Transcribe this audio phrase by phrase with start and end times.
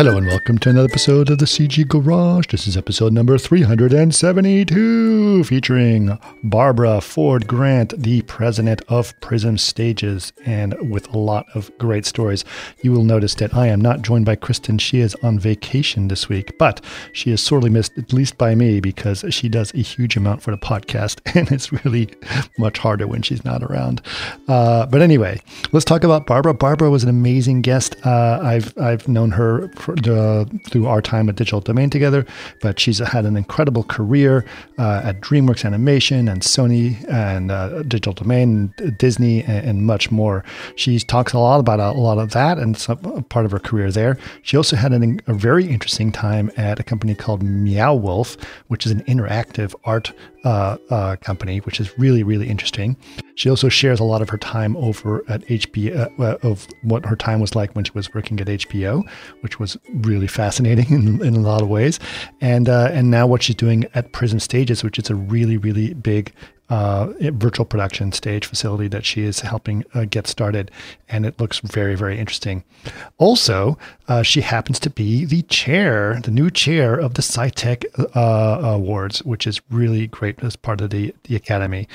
[0.00, 2.46] Hello and welcome to another episode of the CG Garage.
[2.46, 10.90] This is episode number 372, featuring Barbara Ford Grant, the president of Prism Stages, and
[10.90, 12.46] with a lot of great stories.
[12.80, 14.78] You will notice that I am not joined by Kristen.
[14.78, 16.82] She is on vacation this week, but
[17.12, 20.50] she is sorely missed, at least by me, because she does a huge amount for
[20.50, 22.08] the podcast, and it's really
[22.56, 24.00] much harder when she's not around.
[24.48, 25.42] Uh, but anyway,
[25.72, 26.54] let's talk about Barbara.
[26.54, 27.96] Barbara was an amazing guest.
[28.06, 29.68] Uh, I've I've known her
[30.06, 32.26] uh, through our time at Digital Domain together,
[32.60, 34.44] but she's had an incredible career
[34.78, 40.44] uh, at DreamWorks Animation and Sony and uh, Digital Domain, Disney, and, and, much more.
[40.76, 43.90] She talks a lot about a, lot of that and some part of her career
[43.90, 44.18] there.
[44.42, 48.36] She also had an, a very interesting time at a company called Meow Wolf,
[48.68, 50.12] which is an interactive art
[50.44, 52.96] uh, uh, company, which is really, really interesting.
[53.34, 57.16] She also shares a lot of her time over at HBO, uh, of what her
[57.16, 59.06] time was like when she was working at HBO,
[59.40, 61.98] which was really fascinating in, in a lot of ways.
[62.40, 65.94] And uh, and now what she's doing at Prism Stages, which is a really, really
[65.94, 66.32] big
[66.70, 70.70] uh, virtual production stage facility that she is helping uh, get started,
[71.08, 72.62] and it looks very, very interesting.
[73.18, 73.76] Also,
[74.08, 77.84] uh, she happens to be the chair, the new chair of the SciTech
[78.16, 81.88] uh, Awards, which is really great as part of the the academy,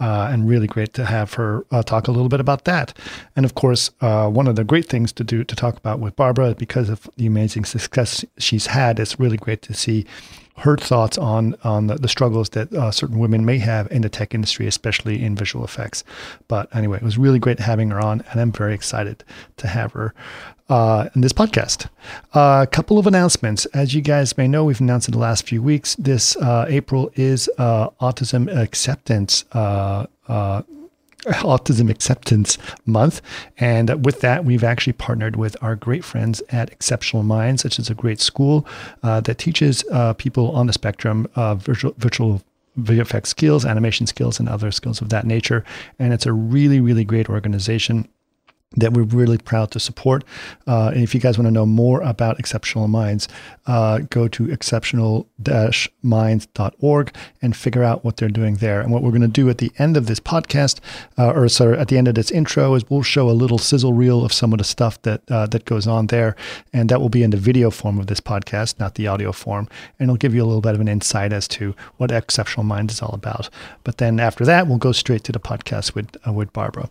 [0.00, 2.96] uh, and really great to have her uh, talk a little bit about that.
[3.36, 6.54] And of course, one of the great things to do to talk about with Barbara,
[6.54, 10.06] because of the amazing success she's had, it's really great to see
[10.62, 14.08] her thoughts on on the, the struggles that uh, certain women may have in the
[14.08, 16.04] tech industry, especially in visual effects.
[16.48, 19.24] But anyway, it was really great having her on, and I'm very excited
[19.56, 20.14] to have her
[20.68, 21.88] uh, in this podcast.
[22.34, 23.66] A uh, couple of announcements.
[23.66, 25.96] As you guys may know, we've announced in the last few weeks.
[25.96, 30.06] This uh, April is uh, Autism Acceptance uh,
[31.24, 33.20] Autism Acceptance Month.
[33.58, 37.90] And with that, we've actually partnered with our great friends at Exceptional Minds, which is
[37.90, 38.66] a great school
[39.02, 42.42] uh, that teaches uh, people on the spectrum virtual, virtual
[42.78, 45.64] VFX skills, animation skills, and other skills of that nature.
[45.98, 48.08] And it's a really, really great organization
[48.76, 50.22] that we're really proud to support.
[50.66, 53.28] Uh, and if you guys want to know more about Exceptional Minds,
[53.66, 58.80] uh, go to exceptional-minds.org and figure out what they're doing there.
[58.80, 60.80] And what we're going to do at the end of this podcast,
[61.18, 63.92] uh, or sorry, at the end of this intro, is we'll show a little sizzle
[63.92, 66.36] reel of some of the stuff that uh, that goes on there,
[66.72, 69.68] and that will be in the video form of this podcast, not the audio form,
[69.98, 72.94] and it'll give you a little bit of an insight as to what Exceptional Minds
[72.94, 73.48] is all about.
[73.84, 76.88] But then after that, we'll go straight to the podcast with uh, with Barbara.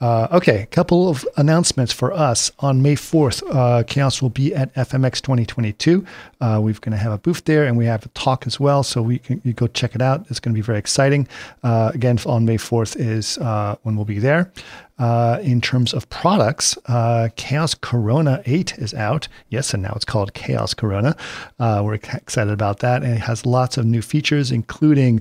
[0.00, 3.86] Uh, okay, a couple of announcements for us on May 4th.
[3.86, 6.04] Chaos will be at FMX 2022.
[6.40, 8.82] Uh, we're going to have a booth there and we have a talk as well.
[8.82, 10.26] So we can you go check it out.
[10.30, 11.28] It's going to be very exciting.
[11.62, 14.52] Uh, again, on May 4th is uh, when we'll be there.
[14.98, 19.28] Uh, in terms of products, uh, Chaos Corona 8 is out.
[19.48, 21.16] Yes, and now it's called Chaos Corona.
[21.60, 23.02] Uh, we're excited about that.
[23.02, 25.20] And it has lots of new features, including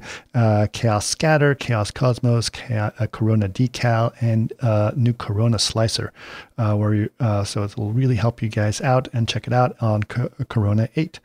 [0.73, 4.53] Chaos Scatter, Chaos Cosmos, Chaos, Corona Decal, and
[4.97, 6.11] new Corona Slicer.
[6.55, 7.09] where you,
[7.45, 11.19] so it will really help you guys out and check it out on Corona 8.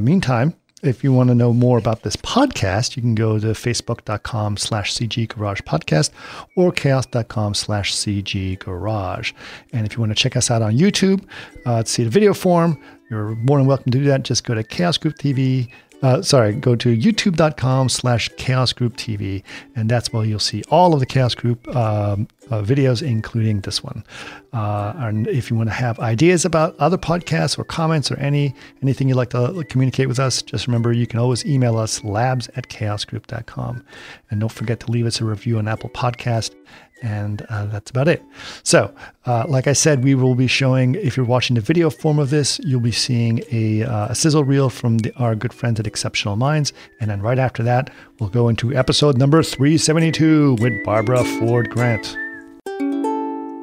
[0.00, 4.56] meantime, if you want to know more about this podcast, you can go to facebook.com
[4.56, 6.10] slash CG Garage Podcast
[6.56, 9.32] or chaos.com slash CG Garage.
[9.72, 11.24] And if you want to check us out on YouTube
[11.66, 12.80] uh, to see the video form,
[13.10, 14.22] you're more than welcome to do that.
[14.22, 15.68] Just go to Chaos Group TV
[16.02, 19.42] uh, sorry, go to youtube.com slash chaos group TV,
[19.74, 23.82] and that's where you'll see all of the chaos group um, uh, videos, including this
[23.82, 24.04] one.
[24.52, 28.54] Uh, and if you want to have ideas about other podcasts or comments or any
[28.82, 32.48] anything you'd like to communicate with us, just remember you can always email us labs
[32.54, 33.84] at chaosgroup.com.
[34.30, 36.54] And don't forget to leave us a review on Apple Podcast
[37.02, 38.22] and uh, that's about it.
[38.62, 38.94] So,
[39.26, 42.30] uh, like I said, we will be showing, if you're watching the video form of
[42.30, 45.86] this, you'll be seeing a, uh, a sizzle reel from the, our good friends at
[45.86, 46.72] Exceptional Minds.
[47.00, 52.16] And then right after that, we'll go into episode number 372 with Barbara Ford Grant.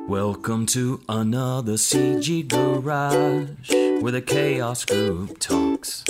[0.07, 6.03] Welcome to another CG Garage where the Chaos Group talks.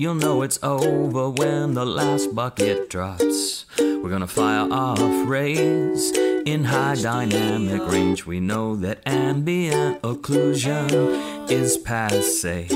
[0.00, 3.64] You'll know it's over when the last bucket drops.
[3.78, 6.10] We're gonna fire off rays
[6.46, 8.26] in high dynamic range.
[8.26, 12.68] We know that ambient occlusion is passe.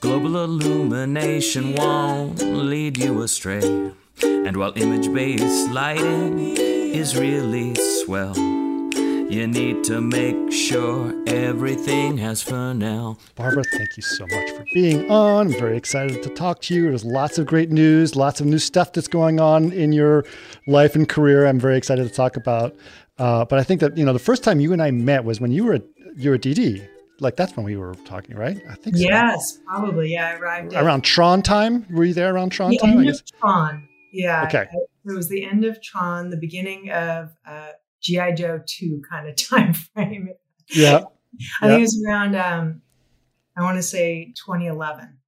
[0.00, 3.92] Global illumination won't lead you astray.
[4.22, 8.57] And while image based lighting is really swell.
[9.28, 13.18] You need to make sure everything has now.
[13.34, 15.48] Barbara, thank you so much for being on.
[15.48, 16.84] I'm very excited to talk to you.
[16.84, 20.24] There's lots of great news, lots of new stuff that's going on in your
[20.66, 21.46] life and career.
[21.46, 22.74] I'm very excited to talk about.
[23.18, 25.42] Uh, but I think that you know the first time you and I met was
[25.42, 25.80] when you were
[26.16, 26.88] you were at DD.
[27.20, 28.58] like that's when we were talking, right?
[28.66, 28.96] I think.
[28.96, 29.02] So.
[29.02, 30.10] Yes, probably.
[30.10, 31.84] Yeah, I arrived around at, Tron time.
[31.90, 32.98] Were you there around Tron the time?
[33.00, 33.88] End of Tron.
[34.10, 34.44] Yeah.
[34.44, 34.66] Okay.
[34.72, 39.36] it was the end of Tron, the beginning of uh, GI Joe two kind of
[39.48, 40.30] time frame.
[40.70, 41.04] Yeah.
[41.60, 41.68] I yeah.
[41.68, 42.36] think it was around.
[42.36, 42.82] Um,
[43.56, 45.18] I want to say 2011.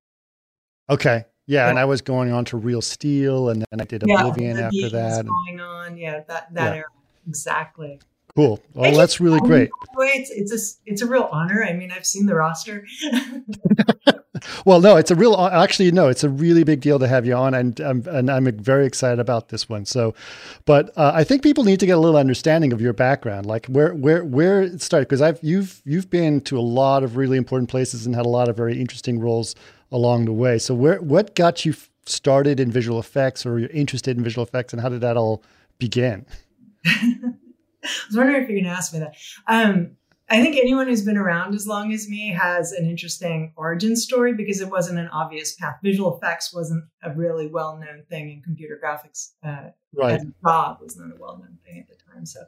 [0.89, 1.25] Okay.
[1.47, 4.57] Yeah, yeah, and I was going on to Real Steel, and then I did Oblivion
[4.57, 5.27] yeah, after that.
[5.27, 6.85] Going on, yeah, that that era
[7.27, 8.01] exactly.
[8.37, 8.61] Cool.
[8.75, 9.71] Well, that's really great.
[9.97, 11.65] Way, it's it's a it's a real honor.
[11.65, 12.87] I mean, I've seen the roster.
[14.65, 17.35] well, no, it's a real actually no, it's a really big deal to have you
[17.35, 19.85] on, and um, and I'm very excited about this one.
[19.85, 20.15] So,
[20.65, 23.67] but uh, I think people need to get a little understanding of your background, like
[23.67, 27.37] where where where it started, because I've you've you've been to a lot of really
[27.37, 29.55] important places and had a lot of very interesting roles
[29.93, 30.59] along the way.
[30.59, 31.75] So, where what got you
[32.07, 35.43] started in visual effects, or you're interested in visual effects, and how did that all
[35.79, 36.27] begin?
[37.83, 39.17] I was wondering if you're going to ask me that.
[39.47, 39.97] Um,
[40.31, 44.33] I think anyone who's been around as long as me has an interesting origin story
[44.33, 45.79] because it wasn't an obvious path.
[45.83, 49.33] Visual effects wasn't a really well known thing in computer graphics.
[49.45, 50.21] Uh, right.
[50.41, 52.25] Bob was not a well known thing at the time.
[52.25, 52.41] So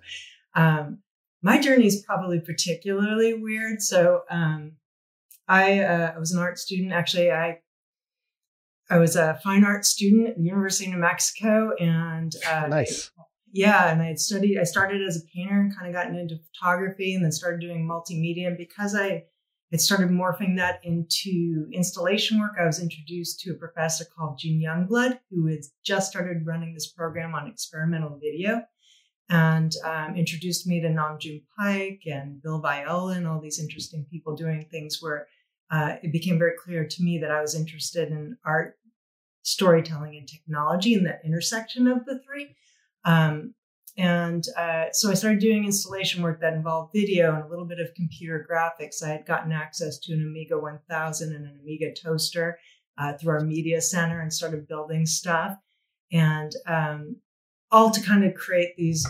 [0.55, 0.99] um,
[1.43, 3.83] my journey is probably particularly weird.
[3.83, 4.73] So um,
[5.49, 6.93] I, uh, I was an art student.
[6.93, 7.59] Actually, I
[8.91, 13.11] I was a fine art student at the University of New Mexico, and uh, nice
[13.53, 16.41] yeah, and I had studied, I started as a painter and kind of gotten into
[16.53, 18.47] photography and then started doing multimedia.
[18.47, 19.25] And because I
[19.71, 24.63] had started morphing that into installation work, I was introduced to a professor called Gene
[24.63, 28.63] Youngblood, who had just started running this program on experimental video
[29.29, 34.07] and um, introduced me to Nam June Paik and Bill Viola and all these interesting
[34.11, 35.27] people doing things where
[35.71, 38.79] uh, it became very clear to me that I was interested in art,
[39.43, 42.55] storytelling, and technology and that intersection of the three.
[43.05, 43.55] Um,
[43.99, 47.79] and uh, so I started doing installation work that involved video and a little bit
[47.79, 49.03] of computer graphics.
[49.03, 52.59] I had gotten access to an Amiga 1000 and an Amiga toaster
[52.97, 55.59] uh, through our media center and started building stuff.
[56.11, 57.17] And um,
[57.71, 59.07] all to kind of create these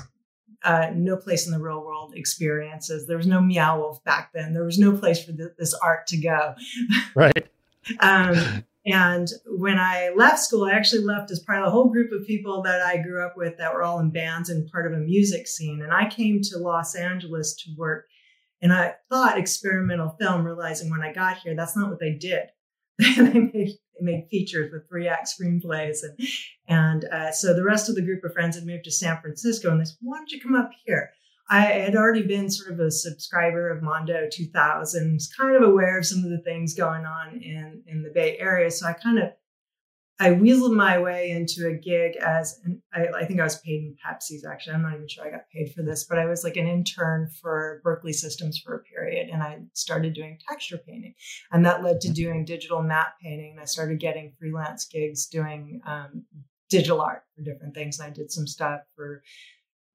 [0.64, 3.06] uh, no place in the real world experiences.
[3.06, 4.54] There was no Meow Wolf back then.
[4.54, 6.54] There was no place for th- this art to go.
[7.14, 7.48] Right.
[8.00, 12.10] um, and when I left school, I actually left as part of a whole group
[12.12, 14.92] of people that I grew up with that were all in bands and part of
[14.92, 15.82] a music scene.
[15.82, 18.06] And I came to Los Angeles to work.
[18.60, 22.46] And I thought experimental film, realizing when I got here, that's not what they did.
[22.98, 25.98] they, made, they made features with three act screenplays.
[26.02, 26.28] And,
[26.68, 29.70] and uh, so the rest of the group of friends had moved to San Francisco
[29.70, 31.10] and they said, why don't you come up here?
[31.52, 35.98] I had already been sort of a subscriber of Mondo 2000, was kind of aware
[35.98, 38.70] of some of the things going on in, in the Bay Area.
[38.70, 39.32] So I kind of,
[40.18, 43.82] I weaseled my way into a gig as, an, I, I think I was paid
[43.82, 44.72] in Pepsi's actually.
[44.72, 47.28] I'm not even sure I got paid for this, but I was like an intern
[47.42, 49.28] for Berkeley Systems for a period.
[49.28, 51.12] And I started doing texture painting.
[51.50, 53.50] And that led to doing digital matte painting.
[53.50, 56.24] And I started getting freelance gigs doing um,
[56.70, 57.98] digital art for different things.
[57.98, 59.22] And I did some stuff for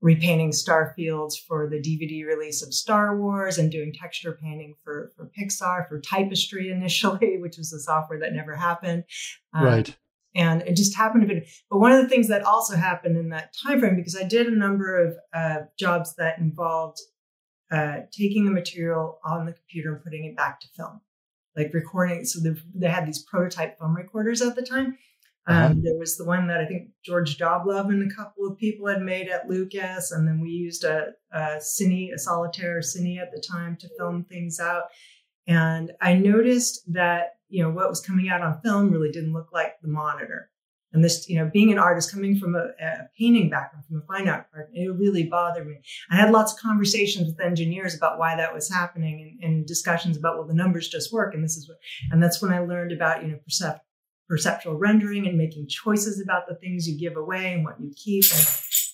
[0.02, 5.12] repainting star fields for the DVD release of Star Wars and doing texture painting for,
[5.16, 9.04] for Pixar, for Typestry initially, which was a software that never happened.
[9.54, 9.96] Um, right.
[10.36, 11.48] And it just happened to be.
[11.70, 14.46] But one of the things that also happened in that time frame, because I did
[14.46, 17.00] a number of uh, jobs that involved
[17.72, 21.02] uh, taking the material on the computer and putting it back to film,
[21.56, 22.24] like recording.
[22.24, 22.40] So
[22.76, 24.98] they had these prototype film recorders at the time.
[25.48, 25.68] Uh-huh.
[25.68, 28.88] Um, there was the one that I think George Joblove and a couple of people
[28.88, 33.32] had made at Lucas, and then we used a, a cine, a solitaire cine at
[33.32, 34.84] the time to film things out.
[35.48, 39.50] And I noticed that you know what was coming out on film really didn't look
[39.54, 40.50] like the monitor.
[40.94, 44.06] And this, you know, being an artist coming from a, a painting background, from a
[44.06, 45.76] fine art part, it really bothered me.
[46.10, 50.18] I had lots of conversations with engineers about why that was happening, and, and discussions
[50.18, 51.78] about well, the numbers just work, and this is what.
[52.12, 53.87] And that's when I learned about you know percept
[54.28, 58.26] perceptual rendering and making choices about the things you give away and what you keep.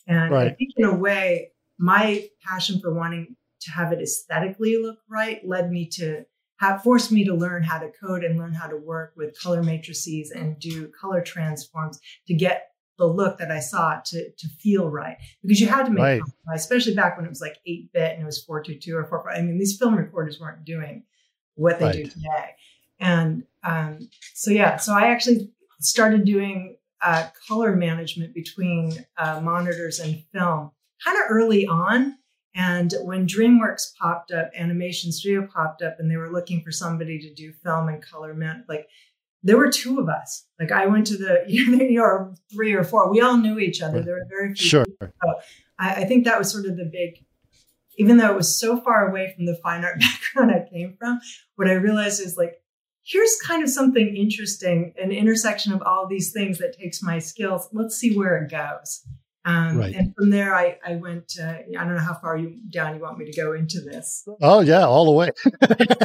[0.08, 0.48] And, and right.
[0.48, 5.42] I think in a way, my passion for wanting to have it aesthetically look right
[5.46, 6.26] led me to
[6.60, 9.64] have forced me to learn how to code and learn how to work with color
[9.64, 14.90] matrices and do color transforms to get the look that I saw to to feel
[14.90, 16.22] right because you had to make right.
[16.54, 19.42] especially back when it was like 8 bit and it was 422 or 4 I
[19.42, 21.04] mean these film recorders weren't doing
[21.56, 21.96] what they right.
[21.96, 22.56] do today
[23.00, 30.00] and um, so, yeah, so I actually started doing uh, color management between uh, monitors
[30.00, 30.72] and film
[31.04, 32.16] kind of early on.
[32.56, 37.20] And when DreamWorks popped up, Animation Studio popped up, and they were looking for somebody
[37.20, 38.88] to do film and color, man, like
[39.42, 40.46] there were two of us.
[40.60, 43.10] Like I went to the, you know, three or four.
[43.12, 44.02] We all knew each other.
[44.02, 44.68] There were very few.
[44.70, 44.86] Sure.
[45.02, 45.34] So
[45.80, 47.26] I, I think that was sort of the big
[47.98, 50.00] even though it was so far away from the fine art
[50.36, 51.20] background I came from,
[51.56, 52.56] what I realized is like,
[53.04, 57.68] here's kind of something interesting, an intersection of all these things that takes my skills.
[57.72, 59.02] Let's see where it goes.
[59.46, 59.94] Um, right.
[59.94, 63.02] And from there, I, I went, uh, I don't know how far you down you
[63.02, 64.28] want me to go into this.
[64.42, 65.32] Oh, yeah, all the way.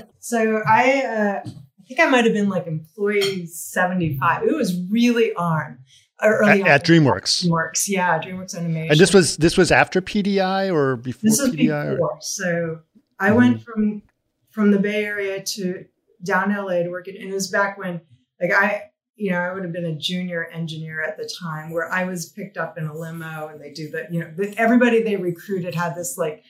[0.18, 4.42] so I, uh, I think I might have been like employee 75.
[4.42, 5.78] It was really on.
[6.20, 7.46] At, at DreamWorks.
[7.46, 8.90] DreamWorks, yeah, DreamWorks Animation.
[8.90, 11.92] And this was this was after PDI or before this was PDI?
[11.92, 12.10] Before.
[12.10, 12.18] Or?
[12.20, 12.80] So
[13.20, 13.36] I mm.
[13.36, 14.02] went from
[14.50, 15.84] from the Bay Area to
[16.22, 18.00] down LA to work at, and it was back when
[18.40, 21.92] like I you know, I would have been a junior engineer at the time where
[21.92, 25.16] I was picked up in a limo and they do that, you know, everybody they
[25.16, 26.44] recruited had this like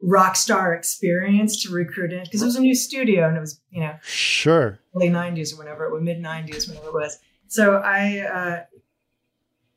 [0.00, 3.60] rock star experience to recruit in because it was a new studio and it was,
[3.70, 4.78] you know, sure.
[4.94, 7.18] Early 90s or whenever it was mid 90s, whenever it was.
[7.48, 8.64] So I uh,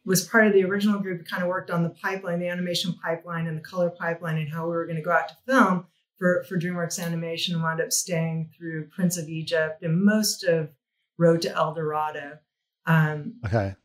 [0.05, 2.93] was part of the original group that kind of worked on the pipeline, the animation
[3.03, 5.87] pipeline and the color pipeline and how we were going to go out to film
[6.17, 10.69] for, for DreamWorks Animation and wound up staying through Prince of Egypt and most of
[11.17, 12.39] Road to El Dorado.
[12.86, 13.75] Um, okay.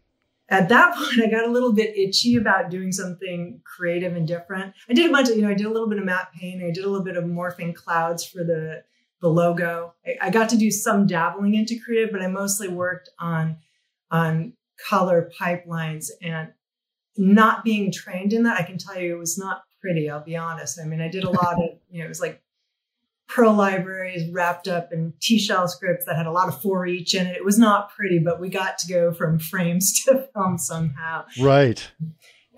[0.48, 4.74] At that point, I got a little bit itchy about doing something creative and different.
[4.88, 6.66] I did a bunch of, you know, I did a little bit of matte painting.
[6.66, 8.82] I did a little bit of morphing clouds for the
[9.20, 9.94] the logo.
[10.06, 13.58] I, I got to do some dabbling into creative, but I mostly worked on
[14.10, 14.54] on
[14.88, 16.52] color pipelines and
[17.16, 18.58] not being trained in that.
[18.58, 20.08] I can tell you, it was not pretty.
[20.08, 20.78] I'll be honest.
[20.80, 22.42] I mean, I did a lot of, you know, it was like
[23.28, 27.26] Perl libraries wrapped up in T-shell scripts that had a lot of for each in
[27.26, 27.36] it.
[27.36, 31.24] It was not pretty, but we got to go from frames to film somehow.
[31.40, 31.90] Right.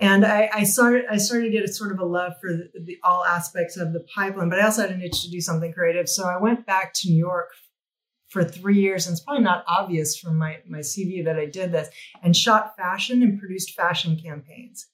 [0.00, 2.70] And I, I started I started to get a sort of a love for the,
[2.82, 5.72] the, all aspects of the pipeline, but I also had an itch to do something
[5.72, 6.08] creative.
[6.08, 7.50] So I went back to New York
[8.28, 11.70] for three years, and it's probably not obvious from my my CV that I did
[11.70, 11.88] this,
[12.22, 14.88] and shot fashion and produced fashion campaigns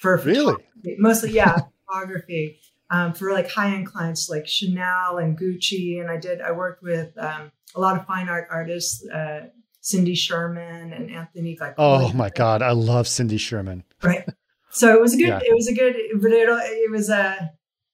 [0.00, 0.54] for really
[0.98, 2.58] mostly yeah photography
[2.90, 6.00] um, for like high end clients like Chanel and Gucci.
[6.00, 9.46] And I did, I worked with um, a lot of fine art artists, uh,
[9.80, 11.56] Cindy Sherman and Anthony.
[11.58, 13.84] Like, oh my God, I love Cindy Sherman.
[14.02, 14.28] Right.
[14.70, 15.40] So it was a good, yeah.
[15.42, 17.50] it was a good, but it, it was a,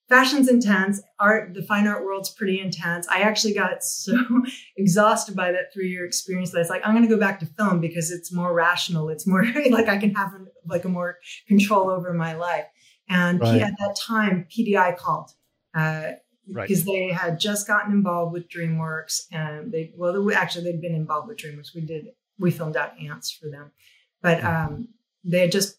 [0.08, 4.16] fashion's intense art the fine art world's pretty intense i actually got so
[4.76, 7.46] exhausted by that three year experience that it's like i'm going to go back to
[7.46, 10.32] film because it's more rational it's more like i can have
[10.66, 12.66] like a more control over my life
[13.08, 13.62] and right.
[13.62, 15.30] at that time, PDI called
[15.74, 16.12] uh,
[16.50, 16.68] right.
[16.68, 21.28] because they had just gotten involved with DreamWorks, and they well, actually they'd been involved
[21.28, 21.74] with DreamWorks.
[21.74, 22.06] We did
[22.38, 23.70] we filmed out ants for them,
[24.22, 24.88] but um,
[25.24, 25.78] they had just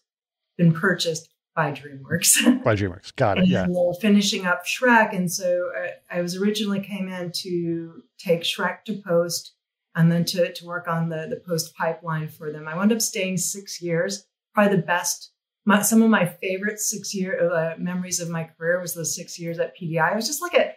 [0.56, 1.28] been purchased
[1.58, 2.62] by DreamWorks.
[2.64, 3.48] by DreamWorks, got it.
[3.48, 3.66] yeah,
[4.00, 9.02] finishing up Shrek, and so uh, I was originally came in to take Shrek to
[9.04, 9.54] post,
[9.96, 12.68] and then to to work on the the post pipeline for them.
[12.68, 14.24] I wound up staying six years,
[14.54, 15.32] probably the best
[15.68, 19.36] my, some of my favorite six year uh, memories of my career was those six
[19.36, 20.12] years at PDI.
[20.12, 20.72] It was just like a,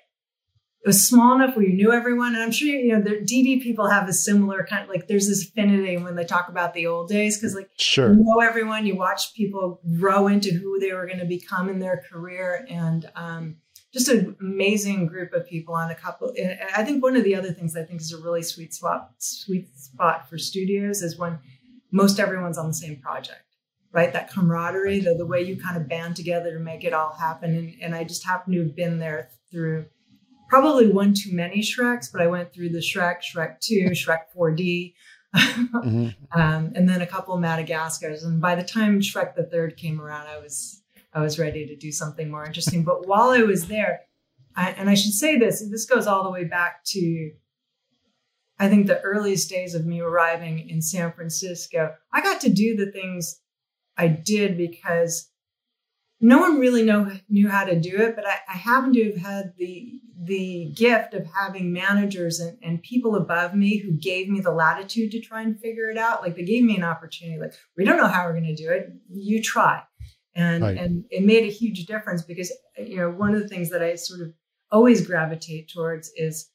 [0.84, 2.34] it was small enough where you knew everyone.
[2.34, 5.28] And I'm sure, you know, the DD people have a similar kind of like, there's
[5.28, 7.40] this affinity when they talk about the old days.
[7.40, 8.14] Cause like, sure.
[8.14, 11.78] you know everyone, you watch people grow into who they were going to become in
[11.78, 12.66] their career.
[12.68, 13.58] And, um,
[13.94, 16.34] just an amazing group of people on a couple.
[16.42, 19.12] And I think one of the other things I think is a really sweet spot,
[19.18, 21.40] sweet spot for studios is when
[21.92, 23.44] most everyone's on the same project
[23.94, 24.14] right?
[24.14, 27.54] That camaraderie, the, the way you kind of band together to make it all happen.
[27.54, 29.86] And, and I just happen to have been there through
[30.52, 34.94] probably one too many Shreks, but I went through the Shrek, Shrek 2, Shrek 4D,
[35.34, 36.08] mm-hmm.
[36.38, 38.24] um, and then a couple of Madagascars.
[38.26, 41.76] And by the time Shrek the Third came around, I was I was ready to
[41.78, 42.84] do something more interesting.
[42.84, 44.02] But while I was there,
[44.56, 47.32] I, and I should say this, this goes all the way back to
[48.60, 51.94] I think the earliest days of me arriving in San Francisco.
[52.12, 53.40] I got to do the things
[53.98, 55.31] I did because
[56.22, 59.18] no one really know, knew how to do it, but I, I happen to have
[59.18, 64.40] had the the gift of having managers and, and people above me who gave me
[64.40, 66.22] the latitude to try and figure it out.
[66.22, 68.70] Like they gave me an opportunity, like, we don't know how we're going to do
[68.70, 68.92] it.
[69.10, 69.82] You try.
[70.36, 70.78] And right.
[70.78, 73.96] and it made a huge difference because you know, one of the things that I
[73.96, 74.34] sort of
[74.72, 76.50] always gravitate towards is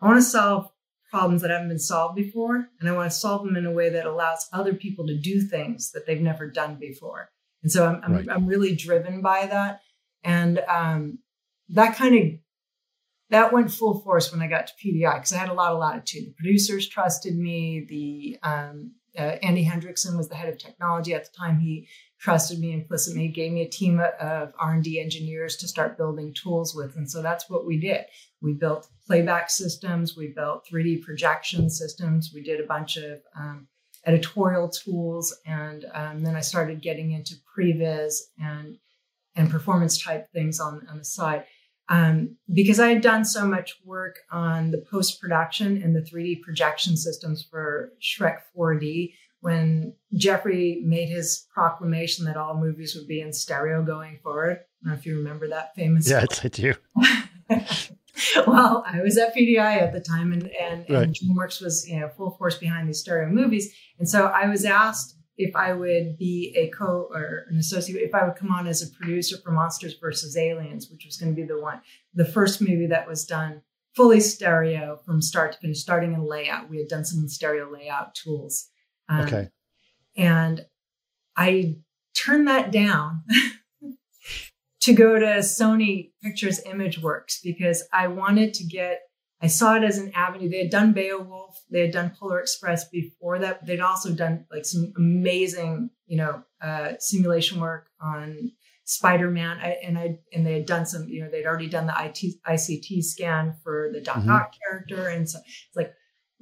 [0.00, 0.70] I want to solve
[1.10, 2.68] problems that haven't been solved before.
[2.78, 5.40] And I want to solve them in a way that allows other people to do
[5.40, 7.30] things that they've never done before.
[7.66, 8.26] And so I'm, I'm, right.
[8.30, 9.80] I'm really driven by that.
[10.22, 11.18] And um,
[11.70, 12.38] that kind of,
[13.30, 15.80] that went full force when I got to PDI because I had a lot of
[15.80, 16.28] latitude.
[16.28, 17.84] The producers trusted me.
[17.88, 21.58] The um, uh, Andy Hendrickson was the head of technology at the time.
[21.58, 21.88] He
[22.20, 23.22] trusted me implicitly.
[23.22, 26.94] He gave me a team of R&D engineers to start building tools with.
[26.94, 28.04] And so that's what we did.
[28.40, 30.16] We built playback systems.
[30.16, 32.30] We built 3D projection systems.
[32.32, 33.66] We did a bunch of um,
[34.06, 35.36] editorial tools.
[35.44, 38.78] And um, then I started getting into previs and,
[39.34, 41.44] and performance type things on, on the side.
[41.88, 46.42] um, because I had done so much work on the post production and the 3D
[46.42, 49.14] projection systems for Shrek 4D.
[49.40, 54.84] When Jeffrey made his proclamation that all movies would be in stereo going forward, I
[54.84, 56.08] don't know if you remember that famous.
[56.08, 56.74] Yes, I do.
[58.46, 61.02] well, I was at PDI at the time, and, and, right.
[61.04, 64.64] and DreamWorks was you know full force behind these stereo movies, and so I was
[64.64, 68.66] asked if I would be a co or an associate, if I would come on
[68.66, 71.80] as a producer for Monsters versus Aliens, which was going to be the one,
[72.14, 73.62] the first movie that was done
[73.94, 76.68] fully stereo from start to finish, starting in layout.
[76.68, 78.68] We had done some stereo layout tools.
[79.08, 79.48] Um, okay.
[80.16, 80.66] And
[81.36, 81.76] I
[82.14, 83.24] turned that down
[84.86, 89.00] to go to Sony Pictures Imageworks because I wanted to get
[89.42, 90.48] I saw it as an avenue.
[90.48, 93.66] They had done Beowulf, they had done Polar Express before that.
[93.66, 98.52] They'd also done like some amazing, you know, uh, simulation work on
[98.84, 101.94] Spider-Man, I, and I and they had done some, you know, they'd already done the
[101.98, 104.30] IT, ICT scan for the Doc mm-hmm.
[104.30, 105.94] Ock character, and so it's like it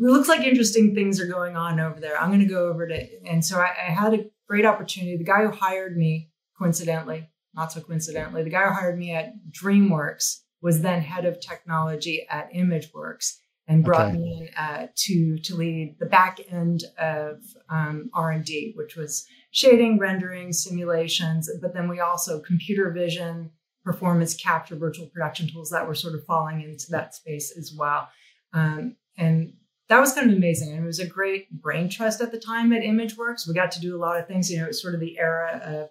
[0.03, 2.21] looks like interesting things are going on over there.
[2.21, 5.17] I'm going to go over to, and so I, I had a great opportunity.
[5.17, 9.35] The guy who hired me, coincidentally, not so coincidentally, the guy who hired me at
[9.51, 13.35] DreamWorks was then head of technology at ImageWorks
[13.67, 14.17] and brought okay.
[14.17, 18.97] me in uh, to to lead the back end of um, R and D, which
[18.97, 21.51] was shading, rendering, simulations.
[21.63, 23.51] But then we also computer vision,
[23.85, 28.09] performance capture, virtual production tools that were sort of falling into that space as well.
[28.53, 29.55] Um, and
[29.89, 30.73] that was kind of amazing.
[30.73, 33.47] And it was a great brain trust at the time at ImageWorks.
[33.47, 34.51] We got to do a lot of things.
[34.51, 35.91] You know, it was sort of the era of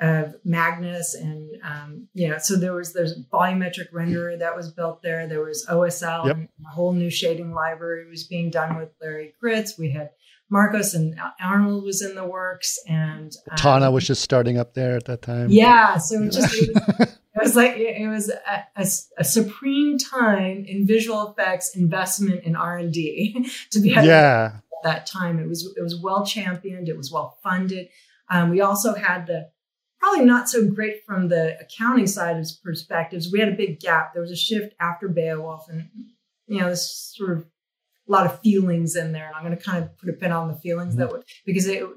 [0.00, 4.72] of Magnus and um, you know so there was there's a volumetric renderer that was
[4.72, 5.26] built there.
[5.26, 6.36] There was OSL yep.
[6.36, 9.78] and a whole new shading library was being done with Larry Gritz.
[9.78, 10.10] We had
[10.48, 14.96] Marcos and Arnold was in the works and um, Tana was just starting up there
[14.96, 15.50] at that time.
[15.50, 18.86] Yeah so it just it was, it was like it was a, a,
[19.18, 24.52] a, supreme time in visual effects investment in R&D to be yeah.
[24.56, 27.88] At that time it was it was well championed it was well funded.
[28.30, 29.50] Um, we also had the
[30.00, 33.30] probably not so great from the accounting side of perspectives.
[33.30, 34.12] We had a big gap.
[34.12, 35.88] There was a shift after Beowulf, and
[36.46, 37.46] you know, this sort of
[38.08, 39.26] a lot of feelings in there.
[39.26, 41.00] And I'm going to kind of put a pin on the feelings mm-hmm.
[41.00, 41.88] that would because it, it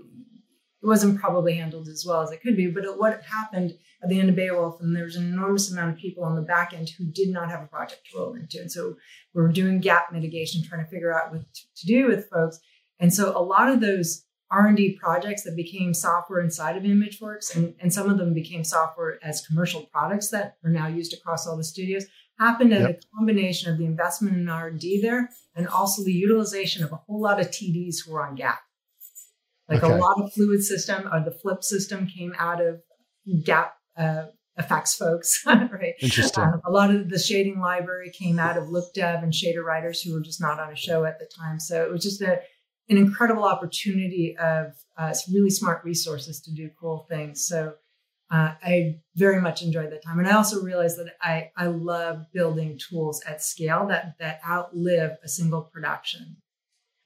[0.88, 2.68] wasn't probably handled as well as it could be.
[2.68, 5.92] But it, what happened at the end of Beowulf, and there was an enormous amount
[5.92, 8.60] of people on the back end who did not have a project to roll into,
[8.60, 8.96] and so
[9.34, 11.42] we were doing gap mitigation, trying to figure out what
[11.78, 12.60] to do with folks.
[13.00, 17.74] And so a lot of those R&D projects that became software inside of ImageWorks, and,
[17.80, 21.58] and some of them became software as commercial products that are now used across all
[21.58, 22.06] the studios,
[22.40, 22.90] happened at yep.
[23.02, 27.22] a combination of the investment in R&D there and also the utilization of a whole
[27.22, 28.60] lot of TDs who were on GAP.
[29.70, 29.94] Like okay.
[29.94, 32.82] a lot of fluid system or the flip system came out of
[33.44, 34.26] GAP uh,
[34.58, 35.94] effects folks, right?
[36.00, 36.44] Interesting.
[36.44, 40.02] Um, a lot of the shading library came out of look dev and shader writers
[40.02, 41.60] who were just not on a show at the time.
[41.60, 42.42] So it was just a
[42.90, 47.46] an incredible opportunity of uh, really smart resources to do cool things.
[47.46, 47.74] So
[48.32, 52.26] uh, I very much enjoyed that time, and I also realized that I I love
[52.34, 56.38] building tools at scale that that outlive a single production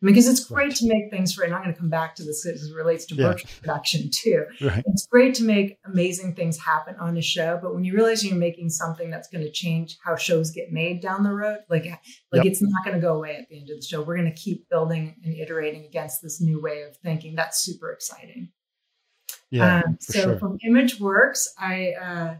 [0.01, 0.75] because it's great right.
[0.75, 3.05] to make things for, and I'm going to come back to this as it relates
[3.07, 3.29] to yeah.
[3.29, 4.45] virtual production too.
[4.61, 4.83] Right.
[4.85, 8.35] It's great to make amazing things happen on a show, but when you realize you're
[8.35, 12.43] making something that's going to change how shows get made down the road, like like
[12.43, 12.45] yep.
[12.45, 14.01] it's not going to go away at the end of the show.
[14.01, 17.35] We're going to keep building and iterating against this new way of thinking.
[17.35, 18.49] That's super exciting.
[19.49, 19.83] Yeah.
[19.85, 20.39] Um, so sure.
[20.39, 22.35] from ImageWorks, I uh,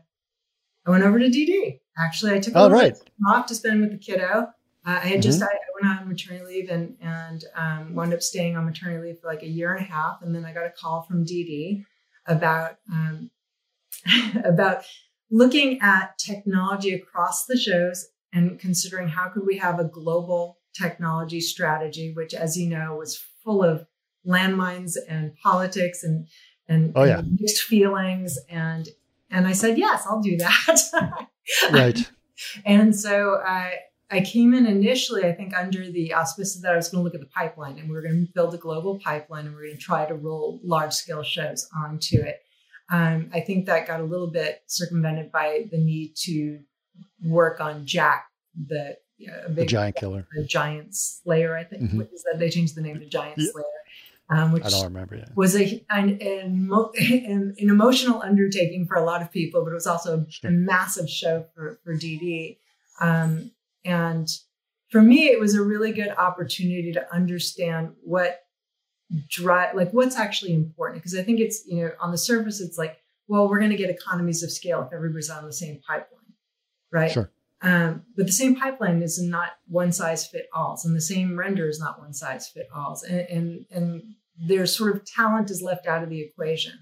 [0.86, 1.80] I went over to DD.
[1.98, 2.96] Actually, I took a oh, right.
[3.28, 4.48] off to spend with the kiddo.
[4.88, 5.21] Uh, I had mm-hmm.
[5.21, 5.50] just I,
[5.82, 9.43] went on maternity leave and and um, wound up staying on maternity leave for like
[9.43, 11.84] a year and a half, and then I got a call from DD
[12.26, 13.30] about um,
[14.45, 14.86] about
[15.30, 21.41] looking at technology across the shows and considering how could we have a global technology
[21.41, 23.86] strategy, which, as you know, was full of
[24.26, 26.28] landmines and politics and
[26.69, 27.19] and, oh, yeah.
[27.19, 28.88] and mixed feelings and
[29.30, 31.28] and I said yes, I'll do that.
[31.73, 32.10] right.
[32.65, 36.89] And so I I came in initially, I think, under the auspices that I was
[36.89, 39.46] going to look at the pipeline and we were going to build a global pipeline
[39.46, 42.41] and we are going to try to roll large scale shows onto it.
[42.89, 46.60] Um, I think that got a little bit circumvented by the need to
[47.22, 51.58] work on Jack, the, uh, big, the giant killer, the giant slayer.
[51.58, 52.02] I think mm-hmm.
[52.13, 53.52] is that they changed the name to Giant yeah.
[53.52, 53.65] Slayer.
[54.30, 55.30] Um, which I don't remember yet.
[55.36, 59.88] was a, an, an, an, emotional undertaking for a lot of people, but it was
[59.88, 62.58] also a, a massive show for, for DD.
[63.00, 63.52] Um,
[63.88, 64.28] and
[64.89, 68.41] for me, it was a really good opportunity to understand what
[69.30, 71.02] drive, like what's actually important.
[71.02, 72.97] Because I think it's, you know, on the surface, it's like,
[73.28, 76.34] well, we're going to get economies of scale if everybody's on the same pipeline.
[76.91, 77.12] right?
[77.12, 77.32] Sure.
[77.62, 81.67] Um, but the same pipeline is not one size fit alls, and the same render
[81.67, 84.04] is not one size fit alls, and and and
[84.38, 86.73] there's sort of talent is left out of the equation,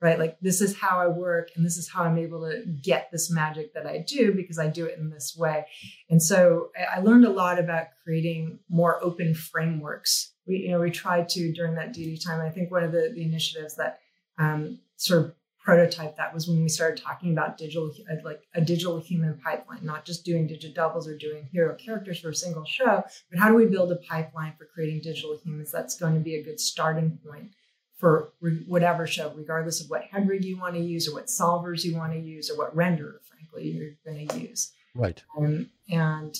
[0.00, 0.18] right?
[0.18, 3.30] Like this is how I work, and this is how I'm able to get this
[3.30, 5.66] magic that I do because I do it in this way.
[6.10, 10.32] And so I learned a lot about creating more open frameworks.
[10.46, 12.40] We you know we tried to during that DD time.
[12.40, 14.00] I think one of the, the initiatives that
[14.38, 15.34] um, sort of
[15.66, 19.84] prototype that was when we started talking about digital uh, like a digital human pipeline
[19.84, 23.48] not just doing digi doubles or doing hero characters for a single show but how
[23.48, 26.60] do we build a pipeline for creating digital humans that's going to be a good
[26.60, 27.50] starting point
[27.96, 31.26] for re- whatever show regardless of what head rig you want to use or what
[31.26, 35.68] solvers you want to use or what renderer frankly you're going to use right um,
[35.90, 36.38] and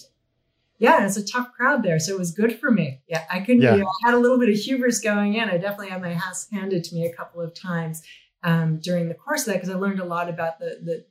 [0.78, 1.98] yeah, it's a tough crowd there.
[1.98, 3.00] So it was good for me.
[3.08, 3.76] Yeah, I could, yeah.
[3.76, 5.48] you know, I had a little bit of hubris going in.
[5.48, 8.02] I definitely had my ass handed to me a couple of times
[8.42, 11.04] um, during the course of that because I learned a lot about the the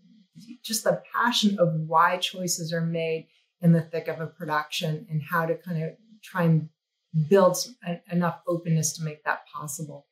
[0.63, 3.27] just the passion of why choices are made
[3.62, 6.69] in the thick of a production and how to kind of try and
[7.29, 7.58] build
[8.12, 10.05] enough openness to make that possible.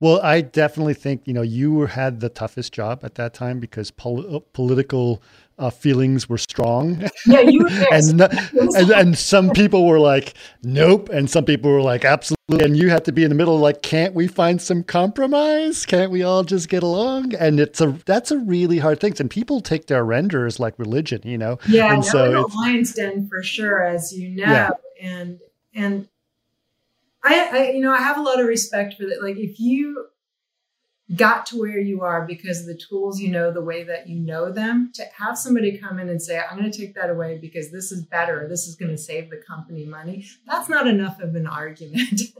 [0.00, 3.90] Well, I definitely think you know you had the toughest job at that time because
[3.90, 5.22] pol- political
[5.58, 7.06] uh, feelings were strong.
[7.26, 12.04] Yeah, you and, and and some people were like, nope, and some people were like,
[12.04, 12.64] absolutely.
[12.64, 15.86] And you had to be in the middle, like, can't we find some compromise?
[15.86, 17.34] Can't we all just get along?
[17.34, 19.14] And it's a that's a really hard thing.
[19.20, 21.58] And people take their renders like religion, you know.
[21.68, 24.70] Yeah, and so Lion's Den for sure, as you know, yeah.
[25.00, 25.40] and
[25.74, 26.08] and
[27.22, 29.22] I, I you know I have a lot of respect for that.
[29.22, 30.06] Like if you
[31.16, 34.20] got to where you are because of the tools you know the way that you
[34.20, 37.36] know them to have somebody come in and say i'm going to take that away
[37.36, 38.46] because this is better.
[38.48, 42.22] This is going to save the company money that's not enough of an argument.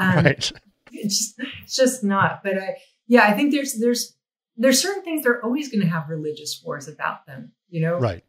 [0.00, 0.52] Um, right.
[0.92, 2.44] it's, just, it's just not.
[2.44, 2.76] But i
[3.08, 4.16] yeah i think there's there's
[4.56, 7.98] there's certain things they're always going to have religious wars about them you know?
[7.98, 8.22] Right.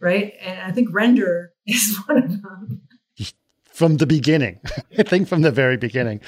[0.00, 0.34] Right?
[0.40, 2.82] And i think render is one of them
[3.72, 4.60] from the beginning.
[4.98, 6.20] I think from the very beginning,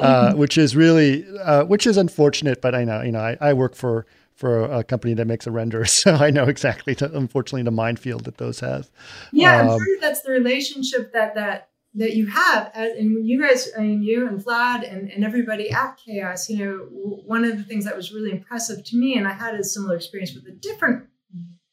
[0.00, 2.62] uh, which is really uh, which is unfortunate.
[2.62, 5.50] But I know you know I, I, work for for a company that makes a
[5.50, 6.94] render, so I know exactly.
[6.96, 8.90] To, unfortunately, the minefield that those have.
[9.32, 13.40] Yeah, um, I'm sure that's the relationship that that that you have, as, and you
[13.40, 16.48] guys, I mean, you and Vlad and, and everybody at Chaos.
[16.48, 19.54] You know, one of the things that was really impressive to me, and I had
[19.54, 21.06] a similar experience with a different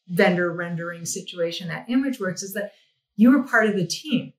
[0.08, 2.74] vendor rendering situation at ImageWorks, is that
[3.16, 4.34] you were part of the team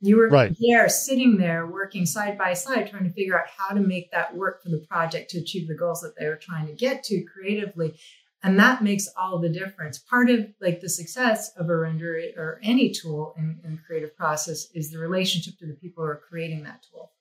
[0.00, 0.56] you were right.
[0.58, 4.34] there, sitting there, working side by side, trying to figure out how to make that
[4.34, 7.22] work for the project to achieve the goals that they were trying to get to
[7.24, 7.98] creatively.
[8.42, 9.98] And that makes all the difference.
[9.98, 14.68] Part of like the success of a render or any tool in, in creative process
[14.74, 17.12] is the relationship to the people who are creating that tool.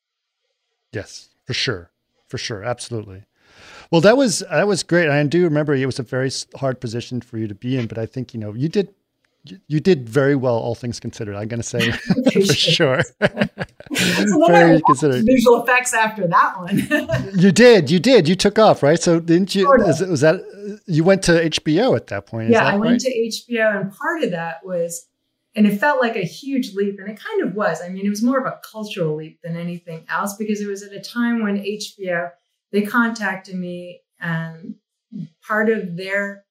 [0.94, 1.92] Yes, for sure.
[2.28, 2.64] For sure.
[2.64, 3.24] Absolutely.
[3.92, 5.10] Well, that was that was great.
[5.10, 7.98] I do remember it was a very hard position for you to be in, but
[7.98, 8.94] I think you know you did
[9.44, 11.36] you did very well, all things considered.
[11.36, 11.92] I'm going to say
[12.34, 13.02] for sure.
[13.90, 15.26] very considered.
[15.26, 17.40] Visual effects after that one.
[17.40, 19.02] you did, you did, you took off, right?
[19.02, 19.72] So didn't you?
[19.84, 20.42] Is, was that
[20.86, 22.50] you went to HBO at that point?
[22.50, 22.80] Yeah, I right?
[22.80, 25.08] went to HBO, and part of that was,
[25.56, 27.82] and it felt like a huge leap, and it kind of was.
[27.82, 30.84] I mean, it was more of a cultural leap than anything else because it was
[30.84, 32.30] at a time when HBO
[32.72, 34.76] they contacted me, and
[35.42, 36.46] part of their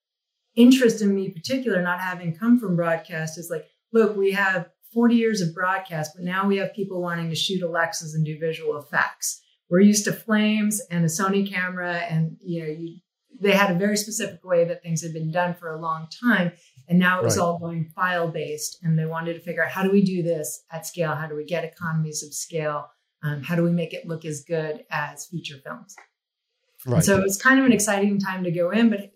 [0.59, 5.15] interest in me, particular, not having come from broadcast, is like, look, we have 40
[5.15, 8.77] years of broadcast, but now we have people wanting to shoot Alexas and do visual
[8.77, 9.41] effects.
[9.71, 12.99] We're used to flames and a Sony camera, and you know, you,
[13.41, 16.53] they had a very specific way that things had been done for a long time,
[16.89, 17.45] and now it was right.
[17.45, 18.79] all going file based.
[18.83, 21.15] And they wanted to figure out how do we do this at scale?
[21.15, 22.89] How do we get economies of scale?
[23.23, 25.95] Um, how do we make it look as good as feature films?
[26.87, 27.05] Right.
[27.05, 29.13] so it was kind of an exciting time to go in, but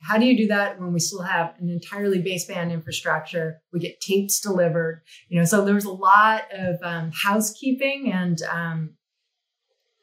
[0.00, 3.60] how do you do that when we still have an entirely baseband infrastructure?
[3.72, 5.44] We get tapes delivered, you know.
[5.44, 8.94] So there was a lot of um, housekeeping and um,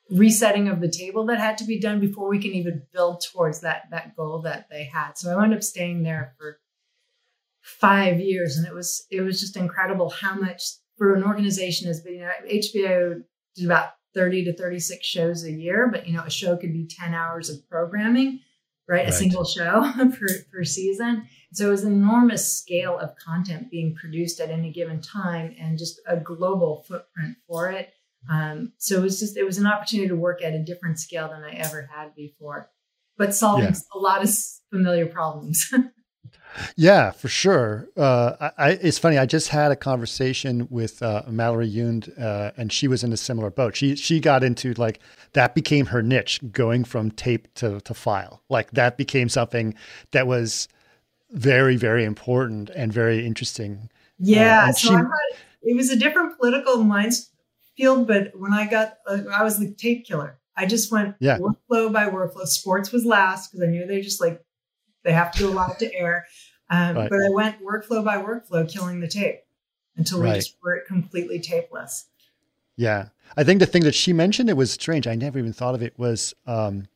[0.10, 3.62] resetting of the table that had to be done before we can even build towards
[3.62, 5.13] that that goal that they had.
[5.15, 6.60] So I wound up staying there for
[7.62, 10.63] five years, and it was it was just incredible how much
[10.97, 12.15] for an organization as big.
[12.15, 13.21] You know, HBO
[13.56, 16.73] did about thirty to thirty six shows a year, but you know, a show could
[16.73, 18.39] be ten hours of programming
[18.88, 19.00] right?
[19.00, 19.10] right.
[19.10, 21.28] A single show per, per season.
[21.54, 25.78] So it was an enormous scale of content being produced at any given time and
[25.78, 27.93] just a global footprint for it.
[28.30, 31.30] Um, so it was just, it was an opportunity to work at a different scale
[31.30, 32.69] than I ever had before,
[33.17, 33.76] but solving yeah.
[33.93, 34.30] a lot of
[34.72, 35.72] familiar problems.
[36.76, 37.88] Yeah, for sure.
[37.98, 39.18] Uh, I, it's funny.
[39.18, 43.18] I just had a conversation with uh, Mallory Yund, uh, and she was in a
[43.18, 43.76] similar boat.
[43.76, 45.00] She she got into like
[45.34, 48.42] that became her niche, going from tape to to file.
[48.50, 49.76] Like that became something
[50.12, 50.68] that was
[51.34, 53.89] very, very important and very interesting.
[54.20, 54.68] Yeah.
[54.70, 55.08] Uh, so she, had,
[55.63, 57.32] it was a different political minds
[57.76, 60.38] field, but when I got, uh, I was the tape killer.
[60.56, 61.39] I just went yeah.
[61.39, 62.46] workflow by workflow.
[62.46, 64.44] Sports was last because I knew they just like
[65.04, 66.26] they have to go live to air.
[66.70, 67.10] Um, right.
[67.10, 69.42] But I went workflow by workflow, killing the tape
[69.96, 70.36] until we right.
[70.36, 72.06] just were completely tapeless.
[72.76, 75.08] Yeah, I think the thing that she mentioned it was strange.
[75.08, 76.88] I never even thought of it was um,